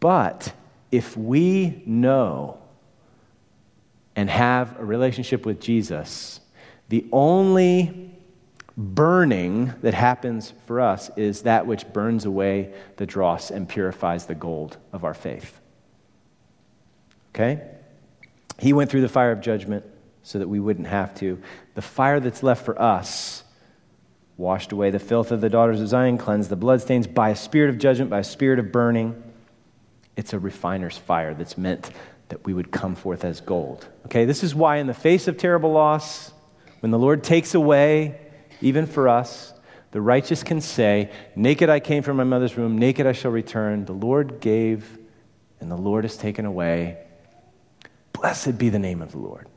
[0.00, 0.54] But
[0.90, 2.58] if we know
[4.14, 6.40] and have a relationship with Jesus,
[6.88, 8.10] the only
[8.76, 14.34] burning that happens for us is that which burns away the dross and purifies the
[14.34, 15.60] gold of our faith.
[17.34, 17.62] Okay?
[18.58, 19.84] He went through the fire of judgment
[20.22, 21.40] so that we wouldn't have to.
[21.74, 23.44] The fire that's left for us
[24.36, 27.70] washed away the filth of the daughters of Zion, cleansed the bloodstains by a spirit
[27.70, 29.22] of judgment, by a spirit of burning.
[30.16, 31.90] It's a refiner's fire that's meant
[32.28, 33.86] that we would come forth as gold.
[34.06, 36.32] Okay, this is why, in the face of terrible loss,
[36.80, 38.18] when the Lord takes away,
[38.60, 39.52] even for us,
[39.92, 43.84] the righteous can say, Naked I came from my mother's womb, naked I shall return.
[43.84, 44.98] The Lord gave,
[45.60, 46.98] and the Lord has taken away.
[48.12, 49.48] Blessed be the name of the Lord.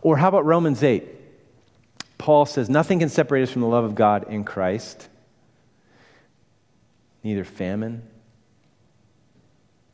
[0.00, 1.06] Or how about Romans 8?
[2.18, 5.08] Paul says, Nothing can separate us from the love of God in Christ,
[7.22, 8.02] neither famine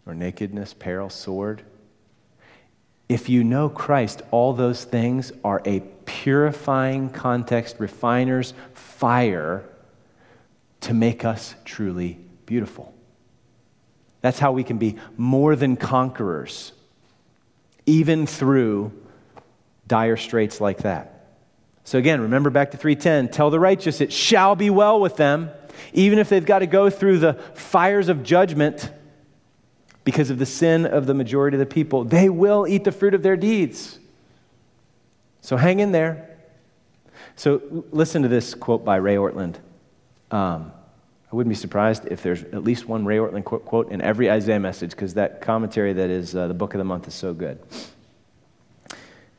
[0.09, 1.63] or nakedness, peril, sword.
[3.11, 9.69] If you know Christ, all those things are a purifying context, refiner's fire
[10.81, 12.95] to make us truly beautiful.
[14.23, 16.73] That's how we can be more than conquerors,
[17.85, 18.93] even through
[19.87, 21.37] dire straits like that.
[21.85, 25.51] So, again, remember back to 310 tell the righteous it shall be well with them,
[25.93, 28.91] even if they've got to go through the fires of judgment
[30.09, 32.03] because of the sin of the majority of the people.
[32.03, 33.99] They will eat the fruit of their deeds.
[35.43, 36.35] So hang in there.
[37.37, 39.57] So listen to this quote by Ray Ortlund.
[40.31, 40.73] Um,
[41.31, 44.31] I wouldn't be surprised if there's at least one Ray Ortlund quote, quote in every
[44.31, 47.35] Isaiah message because that commentary that is uh, the book of the month is so
[47.35, 47.59] good.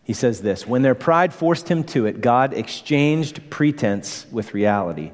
[0.03, 5.13] He says this When their pride forced him to it, God exchanged pretense with reality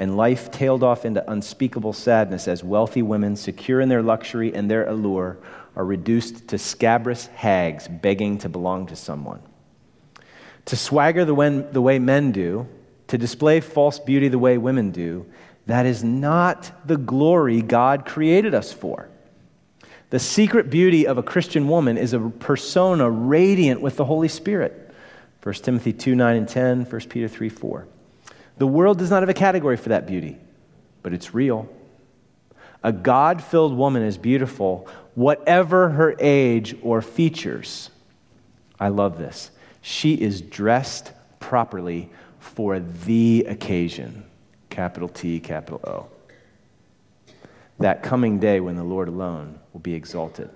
[0.00, 4.70] and life tailed off into unspeakable sadness as wealthy women, secure in their luxury and
[4.70, 5.36] their allure,
[5.76, 9.42] are reduced to scabrous hags begging to belong to someone.
[10.64, 12.66] To swagger the way, men do,
[13.08, 15.26] to display false beauty the way women do,
[15.66, 19.10] that is not the glory God created us for.
[20.08, 24.94] The secret beauty of a Christian woman is a persona radiant with the Holy Spirit.
[25.42, 27.86] 1 Timothy 2 9 and 10, 1 Peter 3 4.
[28.60, 30.36] The world does not have a category for that beauty,
[31.02, 31.66] but it's real.
[32.84, 37.88] A God filled woman is beautiful, whatever her age or features.
[38.78, 39.50] I love this.
[39.80, 44.26] She is dressed properly for the occasion.
[44.68, 46.08] Capital T, capital O.
[47.78, 50.50] That coming day when the Lord alone will be exalted.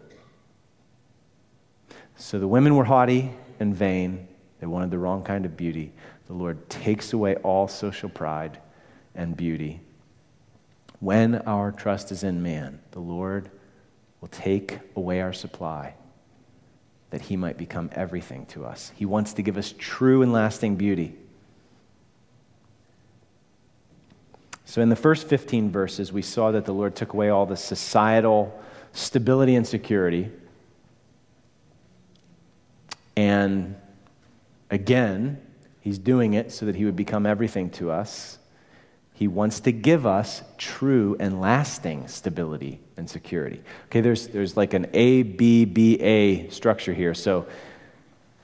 [2.16, 4.28] So the women were haughty and vain.
[4.60, 5.94] They wanted the wrong kind of beauty.
[6.26, 8.58] The Lord takes away all social pride
[9.14, 9.80] and beauty.
[11.00, 13.50] When our trust is in man, the Lord
[14.20, 15.94] will take away our supply
[17.10, 18.90] that he might become everything to us.
[18.96, 21.14] He wants to give us true and lasting beauty.
[24.64, 27.56] So, in the first 15 verses, we saw that the Lord took away all the
[27.56, 28.60] societal
[28.92, 30.30] stability and security.
[33.16, 33.76] And
[34.70, 35.40] again,
[35.84, 38.38] He's doing it so that He would become everything to us.
[39.12, 43.62] He wants to give us true and lasting stability and security.
[43.88, 47.12] Okay, there's, there's like an A, B, B, A structure here.
[47.12, 47.46] So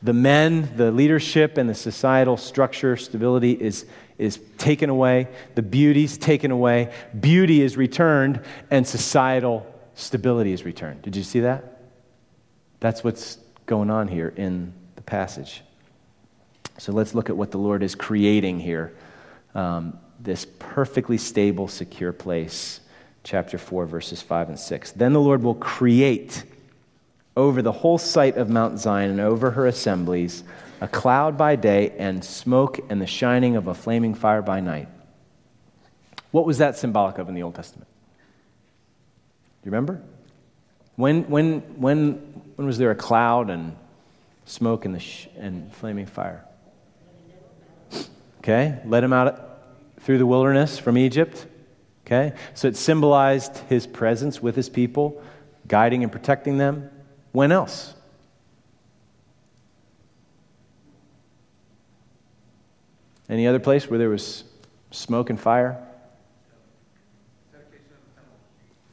[0.02, 3.86] the men, the leadership, and the societal structure, stability is,
[4.18, 5.28] is taken away.
[5.54, 6.92] The beauty's taken away.
[7.18, 11.00] Beauty is returned, and societal stability is returned.
[11.00, 11.80] Did you see that?
[12.80, 15.62] That's what's going on here in the passage.
[16.80, 18.94] So let's look at what the Lord is creating here.
[19.54, 22.80] Um, this perfectly stable, secure place.
[23.22, 24.92] Chapter 4, verses 5 and 6.
[24.92, 26.42] Then the Lord will create
[27.36, 30.42] over the whole site of Mount Zion and over her assemblies
[30.80, 34.88] a cloud by day and smoke and the shining of a flaming fire by night.
[36.30, 37.88] What was that symbolic of in the Old Testament?
[39.62, 40.00] Do you remember?
[40.96, 42.12] When, when, when,
[42.56, 43.76] when was there a cloud and
[44.46, 46.46] smoke and, the sh- and flaming fire?
[48.40, 49.48] Okay, let him out
[50.00, 51.46] through the wilderness from Egypt.
[52.06, 52.32] Okay?
[52.54, 55.22] So it symbolized his presence with his people,
[55.68, 56.90] guiding and protecting them.
[57.32, 57.94] When else?
[63.28, 64.42] Any other place where there was
[64.90, 65.86] smoke and fire?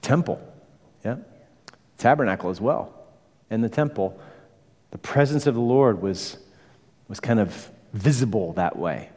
[0.01, 0.39] Temple.
[1.03, 1.17] Yeah.
[1.97, 2.93] Tabernacle as well.
[3.49, 4.19] In the temple,
[4.91, 6.37] the presence of the Lord was,
[7.07, 9.09] was kind of visible that way.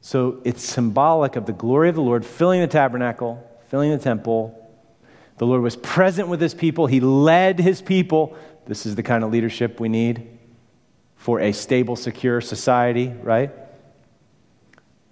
[0.00, 4.56] So it's symbolic of the glory of the Lord filling the tabernacle, filling the temple.
[5.38, 8.36] The Lord was present with his people, he led his people.
[8.66, 10.38] This is the kind of leadership we need
[11.16, 13.50] for a stable, secure society, right?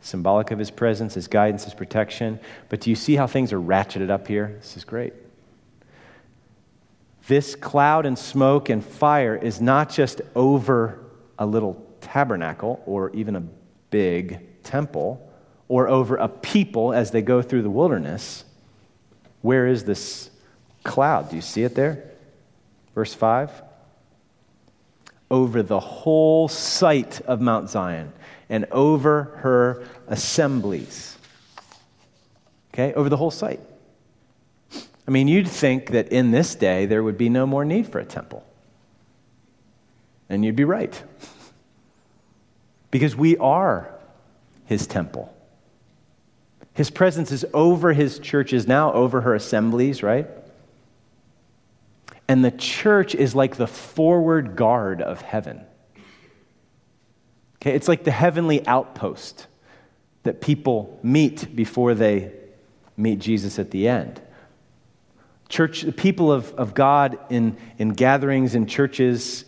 [0.00, 2.40] Symbolic of his presence, his guidance, his protection.
[2.68, 4.56] But do you see how things are ratcheted up here?
[4.60, 5.12] This is great.
[7.26, 10.98] This cloud and smoke and fire is not just over
[11.38, 13.42] a little tabernacle or even a
[13.90, 15.26] big temple
[15.66, 18.44] or over a people as they go through the wilderness.
[19.42, 20.30] Where is this
[20.84, 21.30] cloud?
[21.30, 22.10] Do you see it there?
[22.94, 23.50] Verse 5.
[25.30, 28.12] Over the whole site of Mount Zion
[28.48, 31.16] and over her assemblies.
[32.72, 33.60] Okay, over the whole site.
[35.06, 37.98] I mean, you'd think that in this day there would be no more need for
[37.98, 38.44] a temple.
[40.28, 41.02] And you'd be right.
[42.90, 43.97] because we are
[44.68, 45.34] his temple.
[46.74, 50.28] His presence is over his churches now, over her assemblies, right?
[52.28, 55.64] And the church is like the forward guard of heaven.
[57.56, 59.46] Okay, it's like the heavenly outpost
[60.24, 62.30] that people meet before they
[62.94, 64.20] meet Jesus at the end.
[65.48, 69.46] Church, the people of, of God in, in gatherings in churches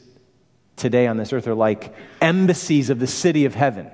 [0.77, 3.91] today on this earth are like embassies of the city of heaven.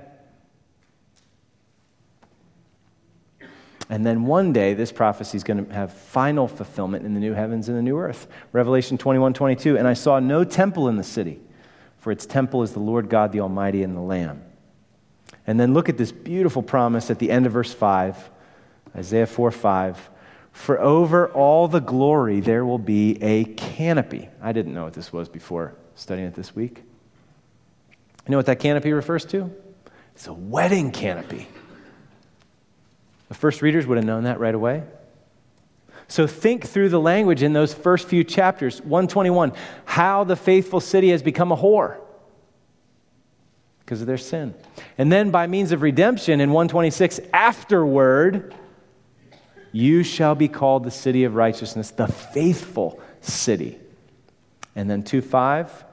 [3.89, 7.33] And then one day, this prophecy is going to have final fulfillment in the new
[7.33, 8.27] heavens and the new earth.
[8.51, 9.77] Revelation 21 22.
[9.77, 11.39] And I saw no temple in the city,
[11.99, 14.43] for its temple is the Lord God, the Almighty, and the Lamb.
[15.45, 18.29] And then look at this beautiful promise at the end of verse 5,
[18.95, 20.09] Isaiah 4 5.
[20.51, 24.27] For over all the glory there will be a canopy.
[24.41, 26.83] I didn't know what this was before studying it this week.
[28.25, 29.51] You know what that canopy refers to?
[30.15, 31.47] It's a wedding canopy.
[33.29, 34.83] The first readers would have known that right away.
[36.07, 38.81] So think through the language in those first few chapters.
[38.81, 39.51] 121,
[39.85, 41.97] how the faithful city has become a whore
[43.79, 44.53] because of their sin.
[44.97, 48.53] And then by means of redemption in 126, afterward,
[49.71, 53.77] you shall be called the city of righteousness, the faithful city.
[54.75, 55.85] And then 2 5,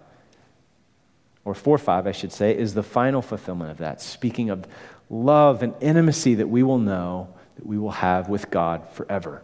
[1.44, 4.66] or 4 5, I should say, is the final fulfillment of that, speaking of
[5.14, 9.42] love and intimacy that we will know that we will have with God forever.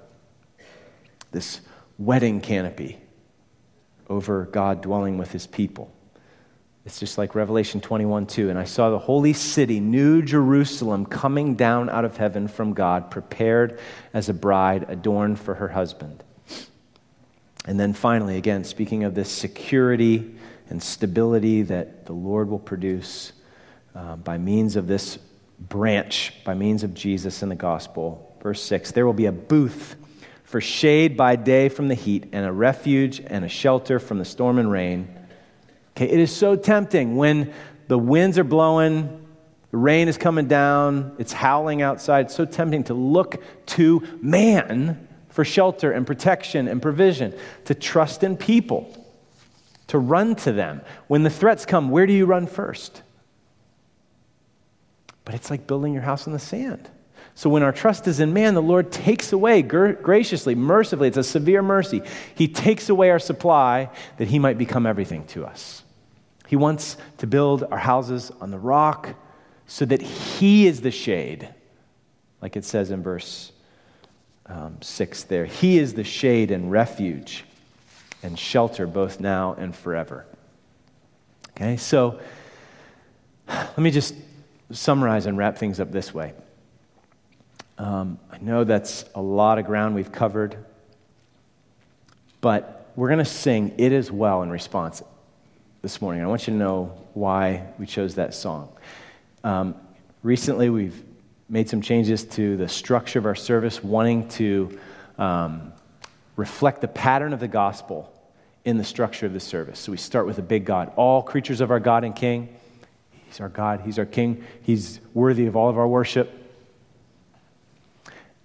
[1.30, 1.60] This
[1.96, 2.98] wedding canopy
[4.08, 5.92] over God dwelling with his people.
[6.84, 8.50] It's just like Revelation 21 2.
[8.50, 13.10] And I saw the holy city, New Jerusalem, coming down out of heaven from God,
[13.10, 13.78] prepared
[14.12, 16.24] as a bride adorned for her husband.
[17.66, 20.34] And then finally, again, speaking of this security
[20.68, 23.32] and stability that the Lord will produce
[23.94, 25.18] uh, by means of this
[25.60, 28.36] branch, by means of Jesus in the gospel.
[28.42, 29.96] Verse 6 There will be a booth
[30.44, 34.24] for shade by day from the heat, and a refuge and a shelter from the
[34.24, 35.08] storm and rain.
[35.96, 37.52] Okay, it is so tempting when
[37.88, 39.26] the winds are blowing,
[39.70, 42.26] the rain is coming down, it's howling outside.
[42.26, 47.32] It's so tempting to look to man for shelter and protection and provision,
[47.66, 48.92] to trust in people,
[49.86, 50.82] to run to them.
[51.06, 53.02] When the threats come, where do you run first?
[55.30, 56.88] But it's like building your house on the sand.
[57.36, 61.22] So when our trust is in man, the Lord takes away graciously, mercifully, it's a
[61.22, 62.02] severe mercy.
[62.34, 65.84] He takes away our supply that he might become everything to us.
[66.48, 69.14] He wants to build our houses on the rock
[69.68, 71.48] so that he is the shade,
[72.42, 73.52] like it says in verse
[74.46, 75.44] um, 6 there.
[75.44, 77.44] He is the shade and refuge
[78.24, 80.26] and shelter both now and forever.
[81.50, 82.18] Okay, so
[83.48, 84.16] let me just
[84.70, 86.32] summarize and wrap things up this way.
[87.78, 90.56] Um, I know that's a lot of ground we've covered,
[92.40, 95.02] but we're going to sing It Is Well in response
[95.82, 96.22] this morning.
[96.22, 98.70] I want you to know why we chose that song.
[99.42, 99.74] Um,
[100.22, 101.02] recently, we've
[101.48, 104.78] made some changes to the structure of our service, wanting to
[105.18, 105.72] um,
[106.36, 108.12] reflect the pattern of the gospel
[108.64, 109.78] in the structure of the service.
[109.78, 110.92] So we start with a big God.
[110.96, 112.54] All creatures of our God and King.
[113.30, 116.36] He's our God, He's our King, He's worthy of all of our worship.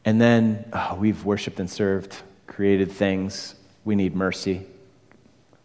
[0.06, 2.16] And then oh, we've worshiped and served,
[2.46, 3.56] created things.
[3.84, 4.68] We need mercy.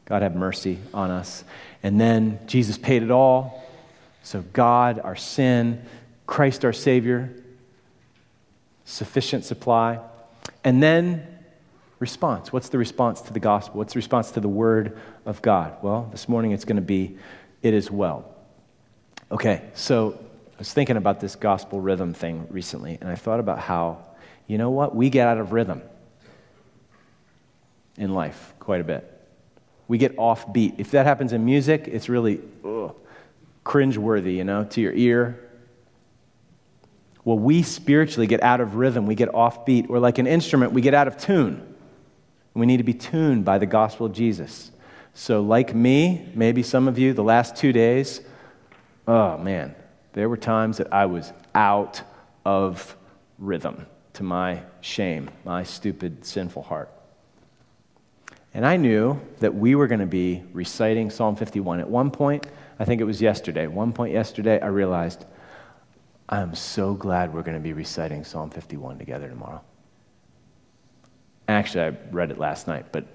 [0.07, 1.45] God have mercy on us.
[1.83, 3.63] And then Jesus paid it all.
[4.23, 5.85] So God, our sin,
[6.27, 7.31] Christ, our Savior,
[8.87, 10.01] sufficient supply.
[10.65, 11.27] And then
[11.99, 12.55] response.
[12.55, 13.77] What's the response to the gospel?
[13.77, 15.77] What's the response to the word of God?
[15.83, 17.19] Well, this morning it's going to be,
[17.63, 18.30] it is well.
[19.33, 20.19] Okay, so
[20.55, 23.99] I was thinking about this gospel rhythm thing recently, and I thought about how,
[24.49, 25.83] you know what, we get out of rhythm
[27.97, 29.07] in life quite a bit.
[29.87, 30.75] We get off beat.
[30.79, 32.95] If that happens in music, it's really ugh,
[33.63, 35.49] cringe-worthy, you know, to your ear.
[37.25, 39.07] Well, we spiritually get out of rhythm.
[39.07, 39.91] We get off beat.
[39.91, 41.75] Or like an instrument, we get out of tune.
[42.55, 44.71] We need to be tuned by the gospel of Jesus.
[45.13, 48.23] So, like me, maybe some of you, the last two days,
[49.11, 49.75] oh man,
[50.13, 52.01] there were times that I was out
[52.45, 52.97] of
[53.39, 56.93] rhythm to my shame, my stupid, sinful heart.
[58.55, 61.81] And I knew that we were going to be reciting Psalm 51.
[61.81, 62.47] At one point,
[62.79, 65.25] I think it was yesterday, one point yesterday, I realized
[66.29, 69.61] I'm so glad we're going to be reciting Psalm 51 together tomorrow.
[71.49, 73.07] Actually, I read it last night, but,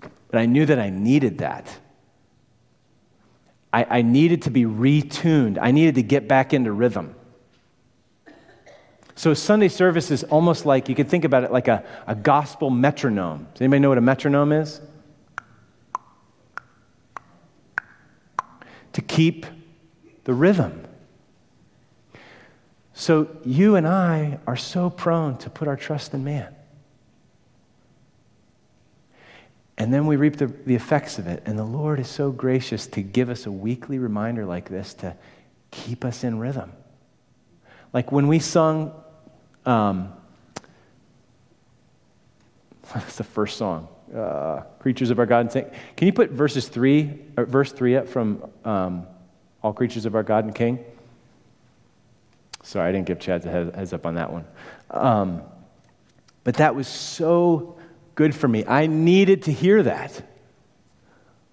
[0.00, 1.76] but I knew that I needed that.
[3.72, 7.14] I, I needed to be retuned, I needed to get back into rhythm.
[9.14, 12.70] So, Sunday service is almost like you could think about it like a, a gospel
[12.70, 13.48] metronome.
[13.52, 14.80] Does anybody know what a metronome is?
[18.94, 19.44] To keep
[20.24, 20.86] the rhythm.
[22.94, 26.54] So, you and I are so prone to put our trust in man.
[29.80, 31.42] And then we reap the, the effects of it.
[31.46, 35.16] And the Lord is so gracious to give us a weekly reminder like this to
[35.70, 36.70] keep us in rhythm.
[37.94, 38.92] Like when we sung,
[39.64, 40.12] um,
[42.92, 43.88] what's the first song?
[44.14, 45.70] Uh, creatures of our God and King.
[45.96, 49.06] Can you put verses three, verse three up from um,
[49.62, 50.84] all creatures of our God and King?
[52.64, 54.44] Sorry, I didn't give Chad a heads up on that one.
[54.90, 55.40] Um,
[56.44, 57.79] but that was so
[58.20, 58.66] good for me.
[58.66, 60.22] I needed to hear that.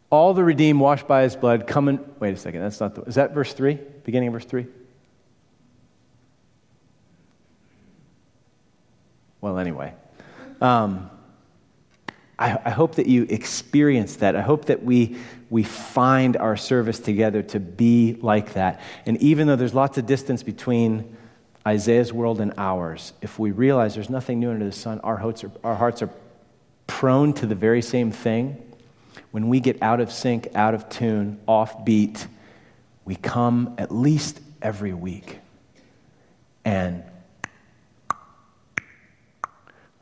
[0.10, 3.04] All the redeemed washed by his blood come and wait a second, that's not the
[3.04, 3.80] is that verse 3?
[4.04, 4.68] Beginning of verse 3?
[9.40, 9.94] Well, anyway.
[10.60, 11.10] Um,
[12.38, 14.36] I, I hope that you experience that.
[14.36, 15.16] I hope that we,
[15.50, 18.82] we find our service together to be like that.
[19.06, 21.16] And even though there's lots of distance between
[21.66, 25.46] Isaiah's world and ours, if we realize there's nothing new under the sun, our hearts
[25.46, 26.10] are, our hearts are
[26.98, 28.58] prone to the very same thing.
[29.30, 32.26] When we get out of sync, out of tune, off beat,
[33.06, 35.38] we come at least every week
[36.66, 37.04] and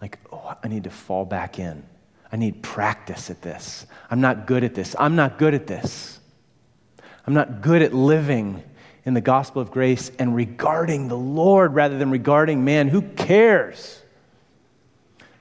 [0.01, 1.83] like, oh, I need to fall back in.
[2.31, 3.85] I need practice at this.
[4.09, 4.95] I'm not good at this.
[4.97, 6.17] I'm not good at this.
[7.27, 8.63] I'm not good at living
[9.03, 12.87] in the gospel of grace and regarding the Lord rather than regarding man.
[12.87, 14.01] Who cares?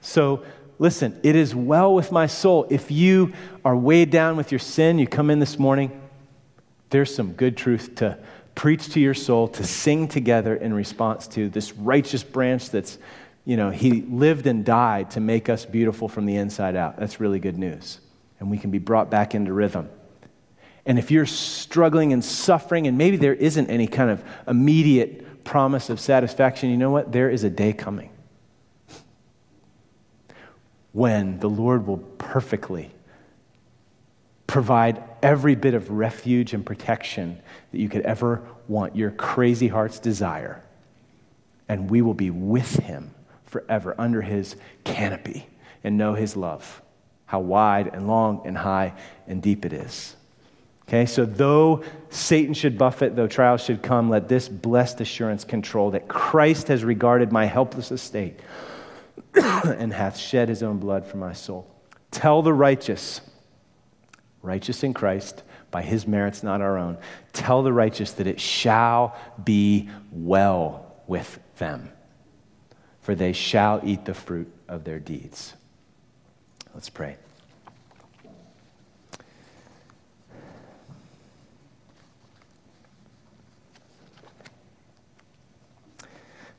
[0.01, 0.45] So,
[0.79, 2.67] listen, it is well with my soul.
[2.71, 3.33] If you
[3.65, 6.01] are weighed down with your sin, you come in this morning,
[6.91, 8.19] there's some good truth to
[8.55, 12.99] preach to your soul, to sing together in response to this righteous branch that's
[13.45, 16.97] you know, he lived and died to make us beautiful from the inside out.
[16.97, 18.01] That's really good news.
[18.41, 19.91] And we can be brought back into rhythm.
[20.87, 25.91] And if you're struggling and suffering, and maybe there isn't any kind of immediate promise
[25.91, 27.13] of satisfaction, you know what?
[27.13, 28.11] There is a day coming
[30.95, 32.91] when the Lord will perfectly
[34.47, 37.43] provide every bit of refuge and protection
[37.73, 40.63] that you could ever want, your crazy heart's desire.
[41.69, 43.13] And we will be with him
[43.45, 45.49] forever under his canopy
[45.83, 46.81] and know his love,
[47.27, 48.93] how wide and long and high
[49.27, 50.15] and deep it is.
[50.87, 55.91] Okay, so though Satan should buffet, though trials should come, let this blessed assurance control
[55.91, 58.39] that Christ has regarded my helpless estate
[59.35, 61.71] and hath shed his own blood for my soul.
[62.11, 63.21] Tell the righteous,
[64.43, 66.99] righteous in Christ, by his merits, not our own,
[67.33, 71.91] tell the righteous that it shall be well with them
[73.05, 75.53] for they shall eat the fruit of their deeds.
[76.73, 77.17] Let's pray.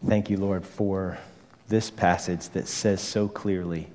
[0.07, 1.17] Thank you, Lord, for
[1.67, 3.89] this passage that says so clearly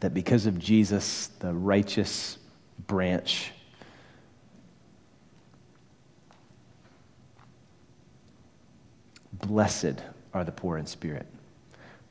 [0.00, 2.38] that because of Jesus, the righteous
[2.86, 3.52] branch,
[9.50, 10.02] Blessed
[10.34, 11.26] are the poor in spirit,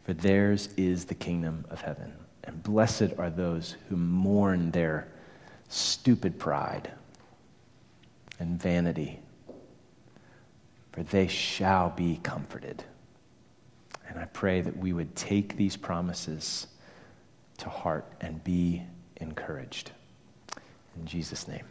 [0.03, 2.13] for theirs is the kingdom of heaven.
[2.43, 5.07] And blessed are those who mourn their
[5.67, 6.91] stupid pride
[8.39, 9.19] and vanity,
[10.91, 12.83] for they shall be comforted.
[14.07, 16.67] And I pray that we would take these promises
[17.59, 18.83] to heart and be
[19.17, 19.91] encouraged.
[20.95, 21.65] In Jesus' name.